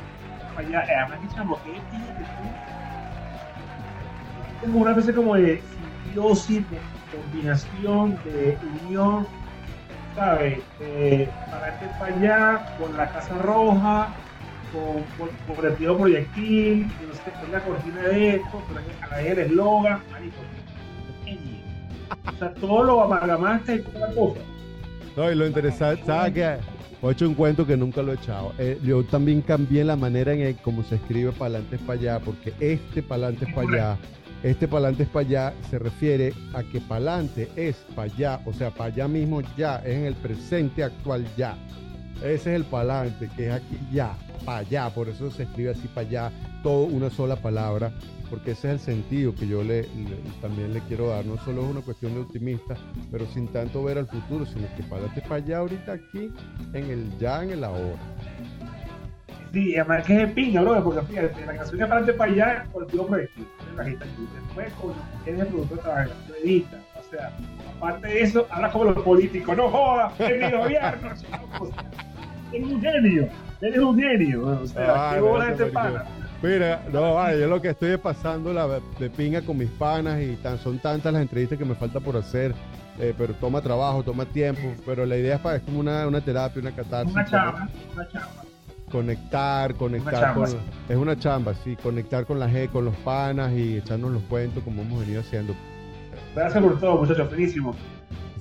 allá. 0.58 0.84
Además, 1.02 1.20
que 1.22 1.36
chamo, 1.36 1.60
que 1.64 1.82
tengo 4.62 4.80
una 4.80 4.92
especie 4.92 5.14
como 5.14 5.36
de 5.36 5.62
simbiosis, 6.04 6.70
de 6.70 6.80
combinación, 7.16 8.20
de 8.26 8.58
unión, 8.86 9.28
¿sabes? 10.16 10.60
Eh, 10.80 11.30
para 11.52 11.70
este 11.70 11.86
para 12.00 12.16
allá, 12.16 12.78
con 12.80 12.98
la 12.98 13.10
Casa 13.10 13.38
Roja, 13.44 14.08
con, 14.74 15.04
con, 15.18 15.56
con 15.56 15.66
el 15.66 15.76
tío 15.76 15.98
proyectil, 15.98 16.88
no 16.88 17.14
sé, 17.14 17.32
con 17.40 17.52
la 17.52 17.60
cortina 17.60 18.02
de 18.02 18.36
esto, 18.38 18.64
pero 18.68 18.80
a 19.02 19.08
la 19.08 19.22
el 19.22 19.40
eslogan. 19.40 20.02
O 22.28 22.40
sea, 22.40 22.54
todo 22.54 22.84
lo 22.84 23.04
amalgamaste 23.04 23.76
y 23.76 23.82
toda 23.82 24.08
la 24.08 24.16
cosa. 24.16 24.40
No, 25.18 25.32
y 25.32 25.34
lo 25.34 25.48
interesante, 25.48 26.06
¿sabes 26.06 26.32
qué? 26.32 26.58
He 27.02 27.12
hecho 27.12 27.28
un 27.28 27.34
cuento 27.34 27.66
que 27.66 27.76
nunca 27.76 28.04
lo 28.04 28.12
he 28.12 28.16
echado. 28.16 28.54
Eh, 28.60 28.80
yo 28.84 29.04
también 29.04 29.42
cambié 29.42 29.84
la 29.84 29.96
manera 29.96 30.32
en 30.32 30.54
cómo 30.58 30.84
se 30.84 30.96
escribe 30.96 31.32
pa'lante 31.32 31.80
para 31.80 32.00
allá, 32.00 32.20
porque 32.20 32.54
este 32.60 33.02
pa'lante 33.02 33.48
para 33.48 33.68
allá, 33.68 33.98
este 34.44 34.68
pa'lante 34.68 35.08
para 35.08 35.28
allá 35.28 35.54
se 35.72 35.80
refiere 35.80 36.36
a 36.54 36.62
que 36.62 36.80
pa'lante 36.80 37.50
es 37.56 37.78
para 37.96 38.14
allá, 38.14 38.42
o 38.46 38.54
sea, 38.54 38.70
para 38.70 38.94
allá 38.94 39.08
mismo 39.08 39.42
ya, 39.58 39.78
es 39.78 39.96
en 39.96 40.06
el 40.06 40.14
presente 40.14 40.84
actual 40.84 41.26
ya. 41.36 41.56
Ese 42.18 42.36
es 42.36 42.48
el 42.48 42.66
pa'lante, 42.66 43.28
que 43.36 43.48
es 43.48 43.54
aquí 43.54 43.80
ya, 43.92 44.16
para 44.46 44.60
allá, 44.60 44.92
por 44.92 45.10
eso 45.10 45.32
se 45.32 45.44
escribe 45.44 45.72
así 45.72 45.88
para 45.88 46.08
allá, 46.08 46.32
todo 46.62 46.84
una 46.84 47.10
sola 47.10 47.38
palabra, 47.38 47.92
porque 48.30 48.52
ese 48.52 48.68
es 48.68 48.74
el 48.74 48.80
sentido 48.80 49.34
que 49.36 49.48
yo 49.48 49.64
le, 49.64 49.82
le- 49.84 49.88
también 50.42 50.74
le 50.74 50.82
quiero 50.82 51.10
dar. 51.10 51.26
No 51.26 51.38
solo 51.38 51.64
es 51.64 51.68
una 51.72 51.82
cuestión 51.82 52.14
de 52.14 52.22
optimista, 52.22 52.76
pero 53.12 53.26
sin 53.28 53.48
tanto 53.48 53.84
ver 53.84 53.98
al 53.98 54.08
futuro, 54.08 54.46
sino 54.46 54.68
que 54.76 54.84
pa'lante 54.84 55.22
para 55.22 55.36
allá 55.36 55.58
ahorita 55.60 55.94
aquí, 55.94 56.32
en 56.74 56.90
el 56.90 57.18
ya, 57.20 57.44
en 57.44 57.52
el 57.52 57.64
ahora. 57.64 57.98
Sí, 59.54 59.76
además 59.76 60.06
que 60.06 60.14
es 60.14 60.20
de 60.20 60.28
pinga, 60.28 60.62
bro, 60.62 60.84
porque 60.84 61.02
fíjate, 61.04 61.46
la 61.46 61.56
canción 61.56 61.80
que 61.80 61.86
para 61.86 61.98
adelante 62.02 62.14
para 62.14 62.32
allá 62.32 62.66
por 62.72 62.84
el 62.84 62.90
tío 62.90 63.08
proyectil. 63.08 63.48
La 63.76 63.84
gente 63.86 64.06
Después, 64.46 64.74
con 64.74 64.94
el 65.26 65.48
productor 65.48 65.78
de 65.78 65.84
trabajo, 65.84 66.12
edita. 66.44 66.80
O 67.00 67.10
sea, 67.10 67.32
aparte 67.78 68.08
de 68.08 68.22
eso, 68.22 68.46
habla 68.50 68.72
como 68.72 68.86
los 68.86 69.04
políticos. 69.04 69.56
No 69.56 69.70
jodas, 69.70 70.20
es 70.20 70.40
mi 70.52 70.58
gobierno. 70.58 71.10
Eres 72.54 72.68
un 72.72 72.82
genio, 72.82 73.28
eres 73.62 73.80
un 73.80 74.00
genio. 74.00 74.46
O 74.46 74.68
sea, 74.68 75.10
Ay, 75.10 75.16
qué 75.16 75.22
bola 75.22 75.50
este 75.52 75.66
pana. 75.68 76.06
Mira, 76.42 76.84
no, 76.92 77.32
yo 77.34 77.48
lo 77.48 77.62
que 77.62 77.70
estoy 77.70 77.92
es 77.92 78.00
pasando 78.00 78.54
la, 78.54 78.80
de 79.00 79.10
pinga 79.10 79.42
con 79.42 79.58
mis 79.58 79.70
panas 79.72 80.22
y 80.22 80.38
son 80.62 80.78
tantas 80.80 81.12
las 81.12 81.22
entrevistas 81.22 81.58
que 81.58 81.66
me 81.66 81.76
falta 81.76 82.00
por 82.00 82.16
hacer. 82.16 82.54
Eh, 83.00 83.14
pero 83.18 83.34
toma 83.36 83.62
trabajo, 83.62 84.04
toma 84.04 84.26
tiempo. 84.26 84.74
Pero 84.86 85.06
la 85.06 85.18
idea 85.18 85.36
es, 85.36 85.42
para, 85.42 85.58
es 85.58 85.64
como 85.64 85.80
una, 85.80 86.08
una 86.08 86.22
terapia, 86.22 86.62
una 86.62 86.72
catarsis. 86.72 87.14
Una 87.14 87.26
chamba, 87.26 87.70
una 87.94 88.08
chamba. 88.10 88.44
Conectar, 88.92 89.76
conectar 89.76 90.34
Es 90.88 90.96
una 90.96 91.18
chamba, 91.20 91.54
sí, 91.56 91.76
conectar 91.76 92.26
con 92.26 92.40
la 92.40 92.48
G, 92.48 92.70
con 92.70 92.86
los 92.86 92.96
panas 92.98 93.52
y 93.52 93.78
echarnos 93.78 94.12
los 94.12 94.24
cuentos 94.24 94.64
como 94.64 94.82
hemos 94.82 95.02
venido 95.02 95.20
haciendo. 95.20 95.54
Gracias 96.34 96.64
por 96.64 96.80
todo, 96.80 96.98
muchachos, 96.98 97.30
felicísimo. 97.30 97.76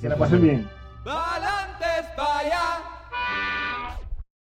Que 0.00 0.08
la 0.08 0.16
pasen 0.16 0.42
bien. 0.42 0.68
¡Valantes, 1.04 2.06
vaya! 2.16 2.60